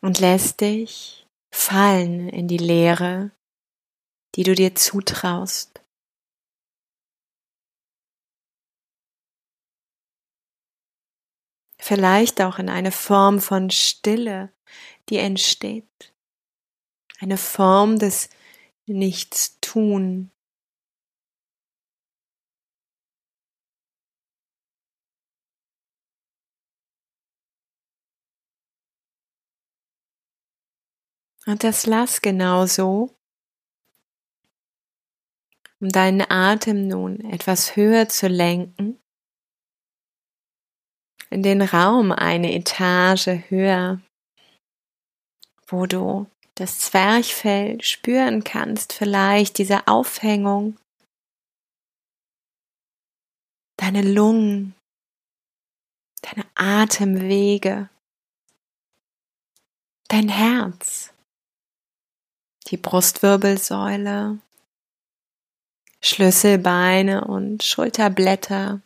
und 0.00 0.18
lässt 0.18 0.60
dich 0.60 1.28
fallen 1.54 2.28
in 2.28 2.48
die 2.48 2.58
Leere, 2.58 3.30
die 4.34 4.42
du 4.42 4.56
dir 4.56 4.74
zutraust. 4.74 5.80
Vielleicht 11.78 12.40
auch 12.40 12.58
in 12.58 12.68
eine 12.68 12.90
Form 12.90 13.40
von 13.40 13.70
Stille, 13.70 14.52
die 15.08 15.18
entsteht. 15.18 16.12
Eine 17.20 17.38
Form 17.38 18.00
des 18.00 18.28
Nichtstun. 19.74 20.30
Und 31.44 31.64
das 31.64 31.86
lass 31.86 32.20
genauso, 32.20 33.16
um 35.80 35.88
deinen 35.88 36.22
Atem 36.30 36.86
nun 36.86 37.20
etwas 37.20 37.74
höher 37.74 38.08
zu 38.08 38.28
lenken. 38.28 38.98
in 41.30 41.42
den 41.42 41.62
Raum 41.62 42.12
eine 42.12 42.52
Etage 42.52 43.48
höher, 43.48 44.02
wo 45.66 45.86
du 45.86 46.26
das 46.54 46.78
Zwerchfell 46.80 47.82
spüren 47.82 48.44
kannst, 48.44 48.92
vielleicht 48.92 49.58
diese 49.58 49.88
Aufhängung, 49.88 50.78
deine 53.76 54.02
Lungen, 54.02 54.74
deine 56.20 56.46
Atemwege, 56.54 57.88
dein 60.08 60.28
Herz, 60.28 61.12
die 62.68 62.76
Brustwirbelsäule, 62.76 64.38
Schlüsselbeine 66.00 67.24
und 67.24 67.62
Schulterblätter, 67.62 68.82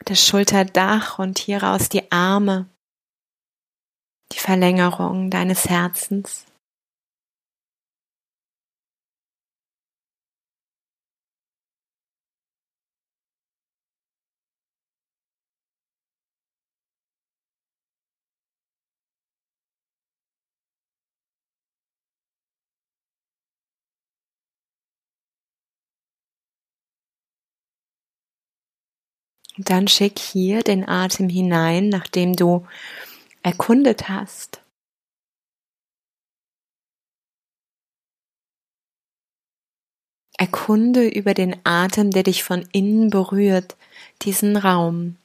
das 0.00 0.26
Schulterdach 0.26 1.18
und 1.18 1.38
hieraus 1.38 1.88
die 1.88 2.10
Arme, 2.10 2.68
die 4.32 4.38
Verlängerung 4.38 5.30
deines 5.30 5.68
Herzens. 5.68 6.46
Und 29.56 29.70
dann 29.70 29.88
schick 29.88 30.18
hier 30.18 30.62
den 30.62 30.86
Atem 30.86 31.28
hinein, 31.28 31.88
nachdem 31.88 32.34
du 32.34 32.66
erkundet 33.46 34.08
hast. 34.08 34.60
Erkunde 40.36 41.08
über 41.08 41.32
den 41.32 41.64
Atem, 41.64 42.10
der 42.10 42.24
dich 42.24 42.42
von 42.42 42.68
innen 42.72 43.08
berührt, 43.10 43.76
diesen 44.22 44.56
Raum. 44.56 45.16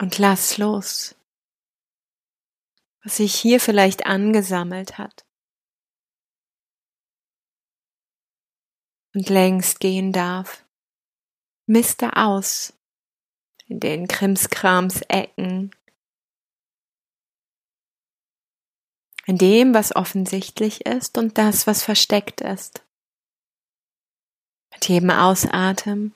Und 0.00 0.18
lass 0.18 0.58
los 0.58 1.14
was 3.04 3.18
sich 3.18 3.34
hier 3.34 3.60
vielleicht 3.60 4.06
angesammelt 4.06 4.98
hat 4.98 5.27
und 9.14 9.28
längst 9.28 9.80
gehen 9.80 10.12
darf. 10.12 10.64
Miste 11.66 12.16
aus 12.16 12.72
in 13.66 13.80
den 13.80 14.08
Krimskrams 14.08 15.02
Ecken, 15.08 15.70
in 19.26 19.36
dem, 19.36 19.74
was 19.74 19.94
offensichtlich 19.94 20.86
ist 20.86 21.18
und 21.18 21.36
das, 21.36 21.66
was 21.66 21.82
versteckt 21.82 22.40
ist. 22.40 22.82
Mit 24.72 24.88
jedem 24.88 25.10
Ausatmen 25.10 26.14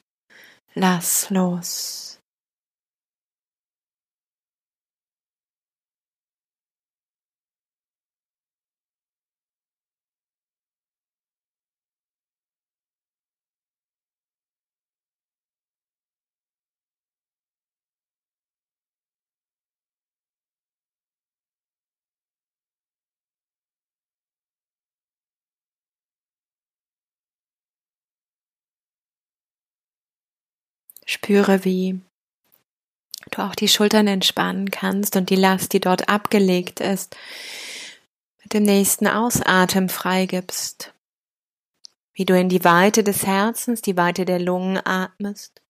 lass 0.74 1.28
los. 1.28 2.11
Spüre, 31.04 31.64
wie 31.64 32.00
du 33.30 33.42
auch 33.42 33.54
die 33.54 33.68
Schultern 33.68 34.06
entspannen 34.06 34.70
kannst 34.70 35.16
und 35.16 35.30
die 35.30 35.36
Last, 35.36 35.72
die 35.72 35.80
dort 35.80 36.08
abgelegt 36.08 36.80
ist, 36.80 37.16
mit 38.42 38.54
dem 38.54 38.62
nächsten 38.64 39.06
Ausatmen 39.06 39.88
freigibst. 39.88 40.92
Wie 42.14 42.24
du 42.24 42.38
in 42.38 42.48
die 42.48 42.64
Weite 42.64 43.02
des 43.02 43.26
Herzens, 43.26 43.80
die 43.80 43.96
Weite 43.96 44.24
der 44.24 44.38
Lungen 44.38 44.78
atmest. 44.84 45.62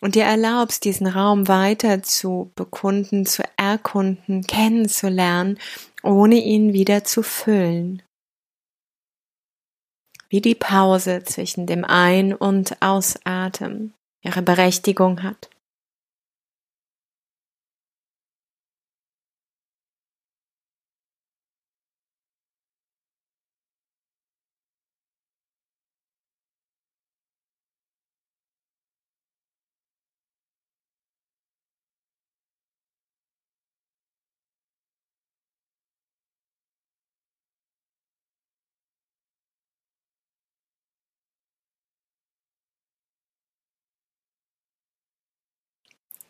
Und 0.00 0.14
dir 0.14 0.24
erlaubst, 0.24 0.84
diesen 0.84 1.06
Raum 1.06 1.48
weiter 1.48 2.02
zu 2.02 2.52
bekunden, 2.54 3.26
zu 3.26 3.42
erkunden, 3.56 4.46
kennenzulernen, 4.46 5.58
ohne 6.02 6.36
ihn 6.36 6.72
wieder 6.72 7.04
zu 7.04 7.22
füllen 7.22 8.02
wie 10.30 10.40
die 10.40 10.54
Pause 10.54 11.22
zwischen 11.24 11.66
dem 11.66 11.84
Ein- 11.84 12.34
und 12.34 12.80
Ausatmen 12.80 13.92
ihre 14.22 14.42
Berechtigung 14.42 15.22
hat. 15.22 15.49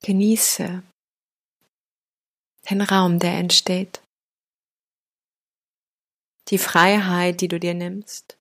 Genieße 0.03 0.83
den 2.69 2.83
Raum, 2.83 3.19
der 3.19 3.35
entsteht. 3.39 4.03
Die 6.49 6.59
Freiheit, 6.59 7.41
die 7.41 7.49
du 7.49 7.59
dir 7.59 7.75
nimmst. 7.75 8.37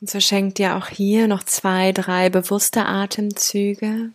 Und 0.00 0.08
so 0.08 0.20
schenkt 0.20 0.58
dir 0.58 0.76
auch 0.76 0.88
hier 0.88 1.26
noch 1.26 1.42
zwei, 1.42 1.90
drei 1.92 2.30
bewusste 2.30 2.86
Atemzüge 2.86 4.12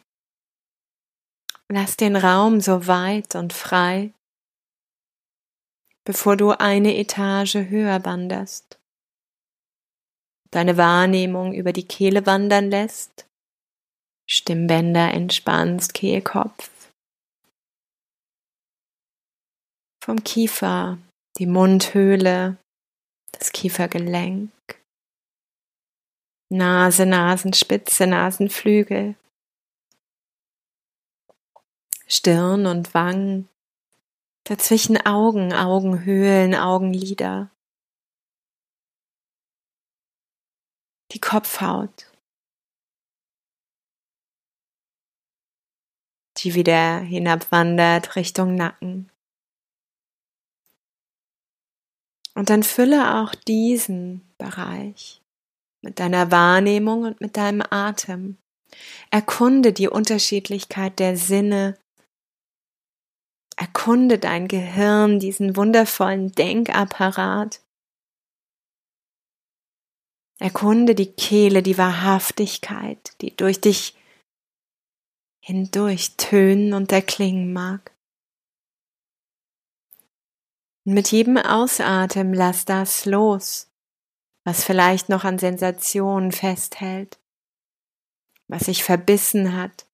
Lass 1.71 1.97
den 1.97 2.15
Raum 2.15 2.62
so 2.62 2.88
weit 2.88 3.36
und 3.36 3.54
frei, 3.54 4.13
bevor 6.06 6.38
du 6.38 6.52
eine 6.52 6.97
Etage 6.97 7.56
höher 7.56 8.04
wanderst. 8.06 8.80
Deine 10.52 10.78
Wahrnehmung 10.78 11.53
über 11.53 11.74
die 11.74 11.88
Kehle 11.88 12.26
wandern 12.26 12.70
lässt, 12.70 13.28
Stimmbänder 14.30 15.14
entspannst, 15.14 15.93
Kehlkopf. 15.93 16.70
Vom 20.03 20.24
Kiefer, 20.24 20.99
die 21.38 21.47
Mundhöhle, 21.47 22.57
das 23.32 23.51
Kiefergelenk, 23.51 24.51
Nase, 26.51 27.05
Nasenspitze, 27.05 28.05
Nasenflügel, 28.05 29.16
Stirn 32.08 32.66
und 32.66 32.93
Wangen, 32.93 33.49
dazwischen 34.43 34.97
Augen, 35.06 35.54
Augenhöhlen, 35.54 36.56
Augenlider, 36.56 37.49
die 41.12 41.20
Kopfhaut, 41.20 42.12
die 46.38 46.56
wieder 46.56 46.99
hinabwandert 46.99 48.16
Richtung 48.16 48.56
Nacken. 48.56 49.10
Und 52.36 52.49
dann 52.49 52.64
fülle 52.64 53.22
auch 53.22 53.36
diesen 53.36 54.28
Bereich 54.38 55.22
mit 55.82 55.99
deiner 55.99 56.32
Wahrnehmung 56.32 57.04
und 57.04 57.22
mit 57.22 57.38
deinem 57.38 57.62
Atem. 57.70 58.38
Erkunde 59.12 59.72
die 59.72 59.88
Unterschiedlichkeit 59.88 60.97
der 60.97 61.16
Sinne 61.16 61.78
Erkunde 63.56 64.20
dein 64.20 64.47
Gehirn, 64.47 65.20
diesen 65.20 65.56
wundervollen 65.56 66.32
Denkapparat. 66.32 67.62
Erkunde 70.39 70.95
die 70.95 71.12
Kehle, 71.12 71.62
die 71.64 71.78
Wahrhaftigkeit, 71.78 73.16
die 73.22 73.36
durch 73.36 73.62
dich 73.62 73.95
hindurch 75.43 76.18
tönen 76.18 76.74
und 76.74 76.91
erklingen 76.91 77.54
mag. 77.54 77.93
Und 80.86 80.93
mit 80.95 81.12
jedem 81.12 81.38
Ausatmen 81.38 82.34
lass 82.34 82.66
das 82.66 83.06
los, 83.06 83.72
was 84.45 84.64
vielleicht 84.64 85.10
noch 85.10 85.24
an 85.24 85.39
Sensationen 85.39 86.32
festhält, 86.32 87.20
was 88.47 88.66
sich 88.66 88.84
verbissen 88.84 89.56
hat, 89.56 89.88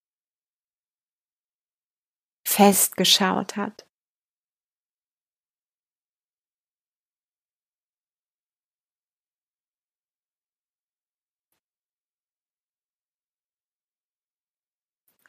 festgeschaut 2.60 3.55
hat. 3.55 3.86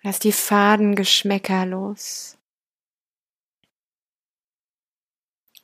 Lass 0.03 0.19
die 0.19 0.33
faden 0.33 0.97
Geschmäcker 0.97 1.67
los 1.67 2.37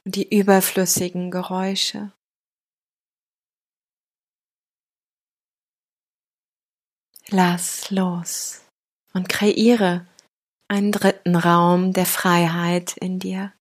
und 0.05 0.15
die 0.15 0.39
überflüssigen 0.39 1.33
Geräusche. 1.33 2.13
Lass 7.31 7.91
los 7.91 8.65
und 9.15 9.29
kreiere 9.29 10.07
einen 10.69 10.93
dritten 10.93 11.37
Raum 11.37 11.93
der 11.93 12.07
Freiheit 12.07 12.97
in 12.97 13.19
dir. 13.19 13.53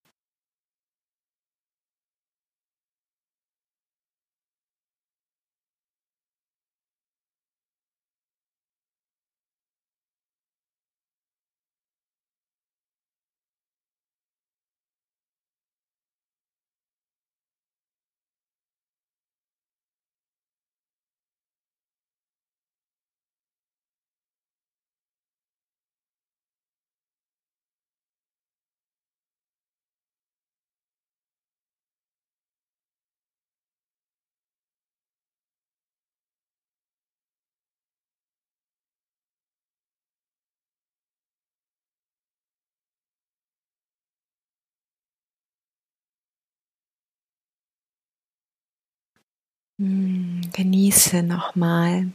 Genieße 50.53 51.23
nochmal, 51.23 52.11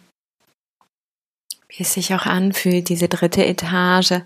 wie 1.68 1.82
es 1.82 1.94
sich 1.94 2.14
auch 2.14 2.26
anfühlt, 2.26 2.88
diese 2.88 3.08
dritte 3.08 3.44
Etage 3.44 4.22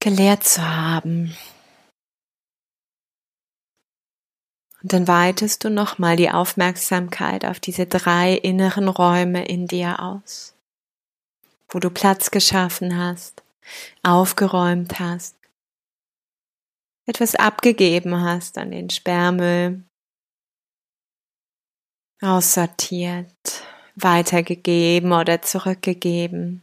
geleert 0.00 0.44
zu 0.44 0.62
haben. 0.62 1.36
Und 4.82 4.92
dann 4.92 5.08
weitest 5.08 5.64
du 5.64 5.70
nochmal 5.70 6.16
die 6.16 6.30
Aufmerksamkeit 6.30 7.44
auf 7.44 7.58
diese 7.58 7.86
drei 7.86 8.34
inneren 8.34 8.88
Räume 8.88 9.44
in 9.46 9.66
dir 9.66 10.00
aus, 10.00 10.54
wo 11.68 11.80
du 11.80 11.90
Platz 11.90 12.30
geschaffen 12.30 12.96
hast, 12.96 13.42
aufgeräumt 14.02 15.00
hast, 15.00 15.34
etwas 17.06 17.34
abgegeben 17.34 18.20
hast 18.20 18.58
an 18.58 18.70
den 18.70 18.90
Sperrmüll, 18.90 19.82
aussortiert, 22.20 23.62
weitergegeben 23.94 25.12
oder 25.12 25.42
zurückgegeben. 25.42 26.62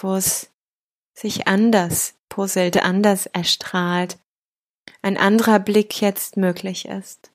Wo 0.00 0.16
es 0.16 0.50
sich 1.14 1.46
anders 1.46 2.14
puzzelt, 2.28 2.82
anders 2.82 3.26
erstrahlt, 3.26 4.18
ein 5.02 5.16
anderer 5.16 5.60
Blick 5.60 6.00
jetzt 6.00 6.36
möglich 6.36 6.86
ist. 6.86 7.30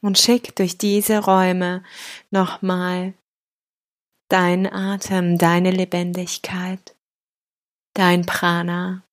Und 0.00 0.18
schick 0.18 0.54
durch 0.56 0.78
diese 0.78 1.18
Räume 1.18 1.82
nochmal 2.30 3.14
dein 4.28 4.70
Atem, 4.72 5.38
deine 5.38 5.70
Lebendigkeit, 5.70 6.94
dein 7.94 8.26
Prana, 8.26 9.05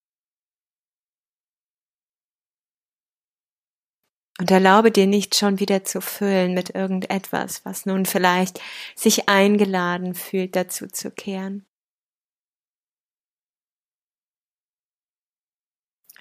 Und 4.39 4.49
erlaube 4.49 4.91
dir 4.91 5.05
nicht 5.05 5.35
schon 5.35 5.59
wieder 5.59 5.83
zu 5.83 6.01
füllen 6.01 6.53
mit 6.53 6.73
irgendetwas, 6.73 7.63
was 7.65 7.85
nun 7.85 8.05
vielleicht 8.05 8.59
sich 8.95 9.29
eingeladen 9.29 10.15
fühlt, 10.15 10.55
dazu 10.55 10.87
zu 10.87 11.11
kehren. 11.11 11.65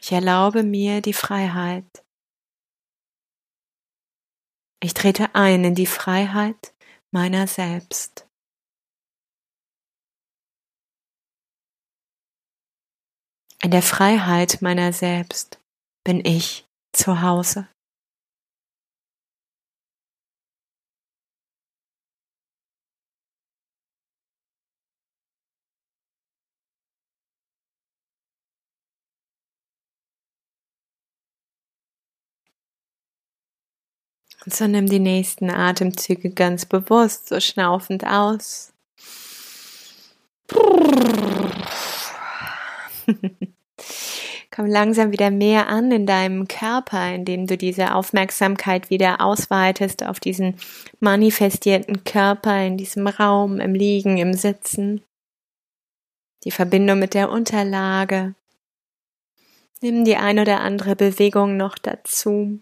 Ich 0.01 0.13
erlaube 0.13 0.63
mir 0.63 1.01
die 1.01 1.13
Freiheit. 1.13 2.05
Ich 4.83 4.95
trete 4.95 5.35
ein 5.35 5.65
in 5.65 5.75
die 5.77 5.87
Freiheit 5.87 6.75
meiner 7.13 7.47
selbst. 7.47 8.29
In 13.63 13.71
der 13.71 13.83
Freiheit 13.83 14.61
meiner 14.61 14.93
selbst 14.93 15.61
bin 16.03 16.25
ich 16.25 16.67
zu 16.93 17.23
Hause. 17.23 17.69
So 34.47 34.67
nimm 34.67 34.87
die 34.87 34.99
nächsten 34.99 35.51
Atemzüge 35.51 36.31
ganz 36.31 36.67
bewusst, 36.67 37.29
so 37.29 37.39
schnaufend 37.41 38.07
aus. 38.07 38.73
Komm 44.51 44.67
langsam 44.67 45.13
wieder 45.13 45.31
mehr 45.31 45.69
an 45.69 45.91
in 45.93 46.05
deinem 46.05 46.47
Körper, 46.47 47.15
indem 47.15 47.47
du 47.47 47.57
diese 47.57 47.95
Aufmerksamkeit 47.95 48.91
wieder 48.91 49.23
ausweitest 49.23 50.05
auf 50.05 50.21
diesen 50.21 50.57
manifestierten 51.01 52.05
Körper 52.05 52.67
in 52.67 52.77
diesem 52.77 53.07
Raum, 53.07 53.61
im 53.61 53.75
Liegen, 53.75 54.19
im 54.19 54.35
Sitzen. 54.35 55.03
Die 56.45 56.51
Verbindung 56.51 56.99
mit 56.99 57.15
der 57.15 57.31
Unterlage. 57.31 58.35
Nimm 59.81 60.05
die 60.05 60.17
ein 60.17 60.39
oder 60.39 60.61
andere 60.61 60.97
Bewegung 60.97 61.57
noch 61.57 61.79
dazu 61.79 62.61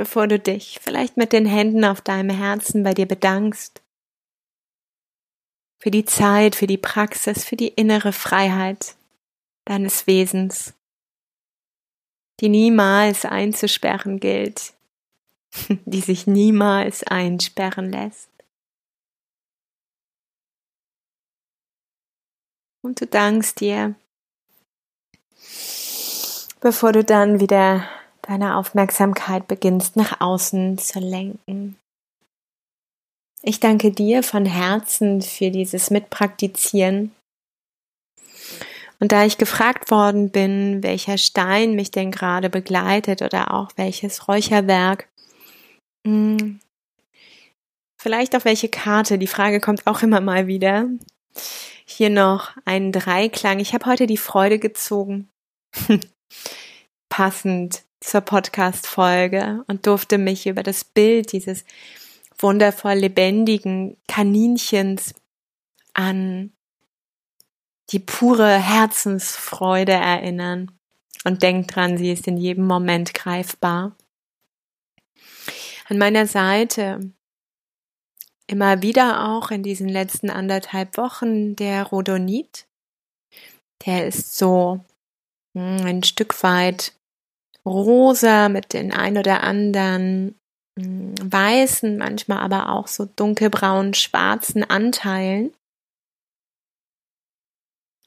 bevor 0.00 0.26
du 0.26 0.38
dich 0.38 0.78
vielleicht 0.80 1.18
mit 1.18 1.34
den 1.34 1.44
Händen 1.44 1.84
auf 1.84 2.00
deinem 2.00 2.34
Herzen 2.34 2.82
bei 2.82 2.94
dir 2.94 3.04
bedankst. 3.04 3.82
Für 5.76 5.90
die 5.90 6.06
Zeit, 6.06 6.56
für 6.56 6.66
die 6.66 6.78
Praxis, 6.78 7.44
für 7.44 7.56
die 7.56 7.68
innere 7.68 8.14
Freiheit 8.14 8.96
deines 9.66 10.06
Wesens, 10.06 10.72
die 12.40 12.48
niemals 12.48 13.26
einzusperren 13.26 14.20
gilt, 14.20 14.72
die 15.84 16.00
sich 16.00 16.26
niemals 16.26 17.02
einsperren 17.02 17.92
lässt. 17.92 18.30
Und 22.80 23.02
du 23.02 23.06
dankst 23.06 23.60
dir, 23.60 23.96
bevor 26.62 26.92
du 26.92 27.04
dann 27.04 27.38
wieder 27.38 27.86
deine 28.30 28.56
Aufmerksamkeit 28.56 29.48
beginnst 29.48 29.96
nach 29.96 30.20
außen 30.20 30.78
zu 30.78 31.00
lenken. 31.00 31.76
Ich 33.42 33.58
danke 33.58 33.90
dir 33.90 34.22
von 34.22 34.46
Herzen 34.46 35.20
für 35.20 35.50
dieses 35.50 35.90
Mitpraktizieren. 35.90 37.10
Und 39.00 39.10
da 39.10 39.24
ich 39.24 39.36
gefragt 39.36 39.90
worden 39.90 40.30
bin, 40.30 40.80
welcher 40.84 41.18
Stein 41.18 41.74
mich 41.74 41.90
denn 41.90 42.12
gerade 42.12 42.50
begleitet 42.50 43.22
oder 43.22 43.52
auch 43.52 43.72
welches 43.74 44.28
Räucherwerk, 44.28 45.08
hm, 46.06 46.60
vielleicht 48.00 48.36
auf 48.36 48.44
welche 48.44 48.68
Karte. 48.68 49.18
Die 49.18 49.26
Frage 49.26 49.58
kommt 49.58 49.88
auch 49.88 50.02
immer 50.02 50.20
mal 50.20 50.46
wieder. 50.46 50.86
Hier 51.84 52.10
noch 52.10 52.56
ein 52.64 52.92
Dreiklang. 52.92 53.58
Ich 53.58 53.74
habe 53.74 53.86
heute 53.86 54.06
die 54.06 54.18
Freude 54.18 54.60
gezogen. 54.60 55.28
Passend 57.08 57.82
zur 58.00 58.22
Podcast-Folge 58.22 59.64
und 59.66 59.86
durfte 59.86 60.18
mich 60.18 60.46
über 60.46 60.62
das 60.62 60.84
Bild 60.84 61.32
dieses 61.32 61.64
wundervoll 62.38 62.94
lebendigen 62.94 63.96
Kaninchens 64.08 65.14
an 65.92 66.52
die 67.90 67.98
pure 67.98 68.58
Herzensfreude 68.58 69.92
erinnern. 69.92 70.70
Und 71.24 71.42
denkt 71.42 71.74
dran, 71.74 71.98
sie 71.98 72.12
ist 72.12 72.26
in 72.26 72.38
jedem 72.38 72.66
Moment 72.66 73.12
greifbar. 73.12 73.94
An 75.88 75.98
meiner 75.98 76.26
Seite 76.26 77.12
immer 78.46 78.80
wieder 78.80 79.28
auch 79.28 79.50
in 79.50 79.62
diesen 79.62 79.88
letzten 79.88 80.30
anderthalb 80.30 80.96
Wochen 80.96 81.56
der 81.56 81.84
Rhodonit. 81.84 82.66
Der 83.84 84.06
ist 84.06 84.38
so 84.38 84.80
hm, 85.54 85.84
ein 85.84 86.02
Stück 86.02 86.42
weit 86.42 86.94
rosa 87.64 88.48
mit 88.48 88.72
den 88.72 88.92
ein 88.92 89.18
oder 89.18 89.42
anderen 89.42 90.38
hm, 90.78 91.14
weißen, 91.22 91.98
manchmal 91.98 92.38
aber 92.38 92.70
auch 92.70 92.86
so 92.86 93.04
dunkelbraun 93.04 93.94
schwarzen 93.94 94.64
Anteilen. 94.64 95.52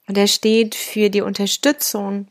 Und 0.08 0.18
er 0.18 0.28
steht 0.28 0.76
für 0.76 1.10
die 1.10 1.22
Unterstützung 1.22 2.28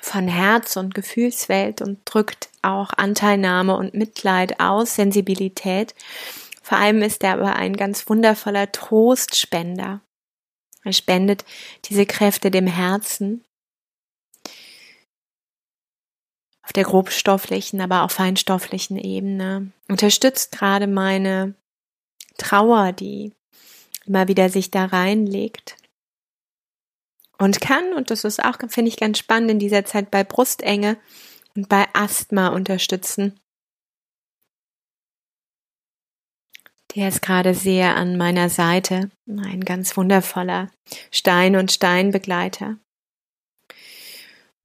von 0.00 0.26
Herz 0.26 0.76
und 0.76 0.94
Gefühlswelt 0.94 1.82
und 1.82 2.00
drückt 2.04 2.48
auch 2.62 2.92
Anteilnahme 2.96 3.76
und 3.76 3.94
Mitleid 3.94 4.58
aus, 4.58 4.94
Sensibilität. 4.94 5.94
Vor 6.62 6.78
allem 6.78 7.02
ist 7.02 7.22
er 7.22 7.34
aber 7.34 7.56
ein 7.56 7.76
ganz 7.76 8.08
wundervoller 8.08 8.72
Trostspender. 8.72 10.00
Er 10.84 10.92
spendet 10.92 11.44
diese 11.84 12.06
Kräfte 12.06 12.50
dem 12.50 12.66
Herzen. 12.66 13.44
Auf 16.62 16.72
der 16.72 16.84
grobstofflichen, 16.84 17.80
aber 17.80 18.02
auch 18.02 18.10
feinstofflichen 18.10 18.96
Ebene. 18.96 19.72
Unterstützt 19.88 20.52
gerade 20.52 20.86
meine 20.86 21.54
Trauer, 22.38 22.92
die 22.92 23.32
immer 24.06 24.28
wieder 24.28 24.48
sich 24.48 24.70
da 24.70 24.86
reinlegt 24.86 25.76
und 27.42 27.60
kann, 27.60 27.92
und 27.94 28.12
das 28.12 28.22
ist 28.22 28.44
auch, 28.44 28.56
finde 28.68 28.88
ich, 28.88 28.96
ganz 28.96 29.18
spannend 29.18 29.50
in 29.50 29.58
dieser 29.58 29.84
Zeit 29.84 30.12
bei 30.12 30.22
Brustenge 30.22 30.96
und 31.56 31.68
bei 31.68 31.86
Asthma 31.92 32.48
unterstützen. 32.48 33.40
Der 36.94 37.08
ist 37.08 37.20
gerade 37.20 37.54
sehr 37.54 37.96
an 37.96 38.16
meiner 38.16 38.48
Seite, 38.48 39.10
ein 39.26 39.64
ganz 39.64 39.96
wundervoller 39.96 40.70
Stein- 41.10 41.56
und 41.56 41.72
Steinbegleiter. 41.72 42.78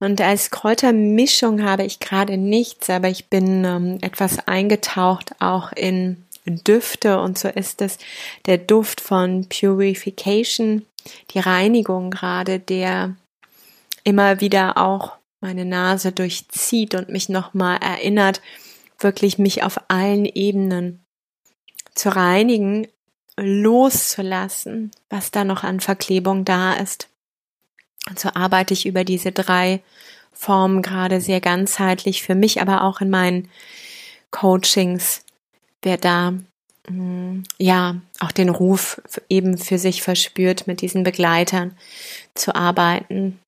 Und 0.00 0.20
als 0.20 0.50
Kräutermischung 0.50 1.64
habe 1.64 1.84
ich 1.84 1.98
gerade 1.98 2.36
nichts, 2.36 2.88
aber 2.88 3.08
ich 3.08 3.26
bin 3.26 3.64
ähm, 3.64 3.98
etwas 4.00 4.46
eingetaucht 4.46 5.32
auch 5.40 5.72
in 5.72 6.24
Düfte 6.46 7.20
und 7.20 7.38
so 7.38 7.48
ist 7.48 7.82
es 7.82 7.98
der 8.46 8.58
Duft 8.58 9.00
von 9.00 9.48
Purification 9.48 10.86
die 11.30 11.38
Reinigung 11.38 12.10
gerade, 12.10 12.58
der 12.58 13.16
immer 14.04 14.40
wieder 14.40 14.78
auch 14.78 15.16
meine 15.40 15.64
Nase 15.64 16.12
durchzieht 16.12 16.94
und 16.94 17.08
mich 17.08 17.28
nochmal 17.28 17.78
erinnert, 17.78 18.40
wirklich 18.98 19.38
mich 19.38 19.62
auf 19.62 19.80
allen 19.88 20.24
Ebenen 20.24 21.04
zu 21.94 22.14
reinigen, 22.14 22.88
loszulassen, 23.36 24.90
was 25.10 25.30
da 25.30 25.44
noch 25.44 25.62
an 25.62 25.80
Verklebung 25.80 26.44
da 26.44 26.72
ist. 26.72 27.08
Und 28.08 28.18
so 28.18 28.30
arbeite 28.34 28.74
ich 28.74 28.86
über 28.86 29.04
diese 29.04 29.32
drei 29.32 29.82
Formen 30.32 30.82
gerade 30.82 31.20
sehr 31.20 31.40
ganzheitlich 31.40 32.22
für 32.22 32.34
mich, 32.34 32.60
aber 32.60 32.84
auch 32.84 33.00
in 33.00 33.10
meinen 33.10 33.50
Coachings, 34.30 35.24
wer 35.82 35.96
da 35.96 36.34
Mm, 36.88 37.42
ja, 37.58 38.00
auch 38.20 38.32
den 38.32 38.48
Ruf 38.48 39.00
eben 39.28 39.58
für 39.58 39.78
sich 39.78 40.02
verspürt, 40.02 40.66
mit 40.66 40.80
diesen 40.80 41.02
Begleitern 41.02 41.76
zu 42.34 42.54
arbeiten. 42.54 43.38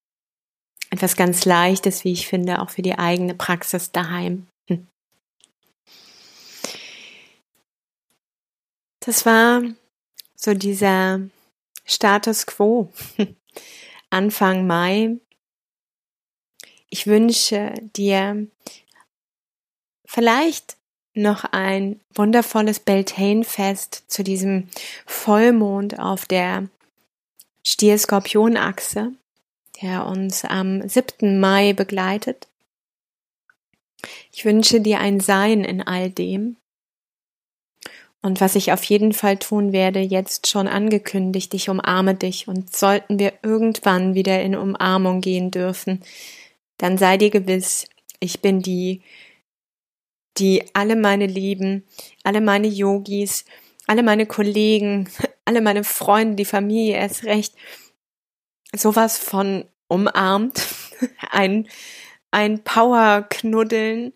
Etwas 0.91 1.17
ganz 1.17 1.45
Leichtes, 1.45 2.05
wie 2.05 2.13
ich 2.13 2.27
finde, 2.27 2.61
auch 2.61 2.71
für 2.71 2.83
die 2.83 2.99
eigene 2.99 3.35
Praxis 3.35 3.93
daheim. 3.93 4.47
Hm. 4.69 4.87
Das 9.01 9.25
war 9.25 9.63
so 10.35 10.55
dieser 10.55 11.21
Status 11.85 12.47
quo 12.47 12.93
Anfang 14.11 14.67
Mai. 14.67 15.17
Ich 16.89 17.07
wünsche 17.07 17.73
dir 17.97 18.49
vielleicht 20.05 20.77
noch 21.15 21.45
ein 21.45 22.01
wundervolles 22.15 22.81
Beltane-Fest 22.81 24.05
zu 24.09 24.23
diesem 24.25 24.69
Vollmond 25.07 25.99
auf 25.99 26.27
der 26.27 26.69
Stier-Skorpion-Achse, 27.65 29.13
der 29.81 30.07
uns 30.07 30.45
am 30.45 30.87
7. 30.89 31.39
Mai 31.39 31.73
begleitet. 31.73 32.49
Ich 34.33 34.45
wünsche 34.45 34.81
dir 34.81 34.99
ein 34.99 35.21
Sein 35.21 35.63
in 35.63 35.83
all 35.83 36.11
dem. 36.11 36.57
Und 38.23 38.41
was 38.41 38.55
ich 38.55 38.73
auf 38.73 38.85
jeden 38.85 39.13
Fall 39.13 39.39
tun 39.39 39.73
werde, 39.73 40.01
jetzt 40.01 40.47
schon 40.47 40.69
angekündigt, 40.69 41.55
ich 41.55 41.71
umarme 41.71 42.15
dich. 42.15 42.49
Und 42.49 42.77
sollten 42.77 43.19
wir 43.19 43.33
irgendwann 43.43 44.15
wieder 44.15 44.43
in 44.43 44.55
Umarmung 44.55 45.21
gehen 45.21 45.51
dürfen, 45.51 46.03
dann 46.77 46.99
sei 46.99 47.17
dir 47.17 47.31
gewiss, 47.31 47.89
ich 48.21 48.41
bin 48.41 48.61
die, 48.61 49.03
die 50.39 50.65
alle 50.75 50.97
meine 50.97 51.27
Lieben, 51.27 51.85
alle 52.23 52.41
meine 52.41 52.69
Yogis, 52.69 53.45
alle 53.87 54.03
meine 54.03 54.27
Kollegen, 54.27 55.09
alle 55.45 55.63
meine 55.63 55.85
Freunde, 55.85 56.37
die 56.37 56.45
Familie 56.45 56.97
erst 56.97 57.25
recht, 57.25 57.55
sowas 58.75 59.19
von 59.19 59.65
umarmt, 59.89 60.67
ein, 61.31 61.69
ein 62.31 62.63
Power-Knuddeln 62.63 64.13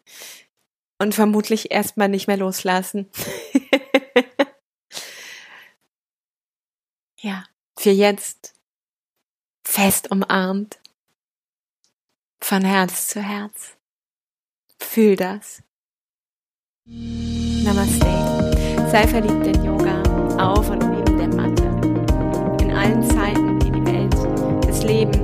und 1.04 1.14
vermutlich 1.14 1.70
erstmal 1.70 2.08
nicht 2.08 2.26
mehr 2.26 2.38
loslassen. 2.38 3.08
ja, 7.20 7.44
für 7.78 7.90
jetzt 7.90 8.54
fest 9.66 10.10
umarmt, 10.10 10.78
von 12.40 12.64
Herz 12.64 13.08
zu 13.08 13.20
Herz. 13.20 13.76
Fühl 14.80 15.16
das. 15.16 15.62
Namaste. 16.86 18.06
Sei 18.90 19.06
verliebt 19.06 19.46
in 19.46 19.62
Yoga, 19.64 20.02
auf 20.38 20.70
und 20.70 20.78
neben 20.78 21.18
der 21.18 21.28
Matte. 21.28 21.64
In 22.62 22.70
allen 22.70 23.02
Zeiten, 23.02 23.58
die 23.58 23.70
die 23.70 23.84
Welt, 23.84 24.14
das 24.66 24.82
Leben 24.82 25.23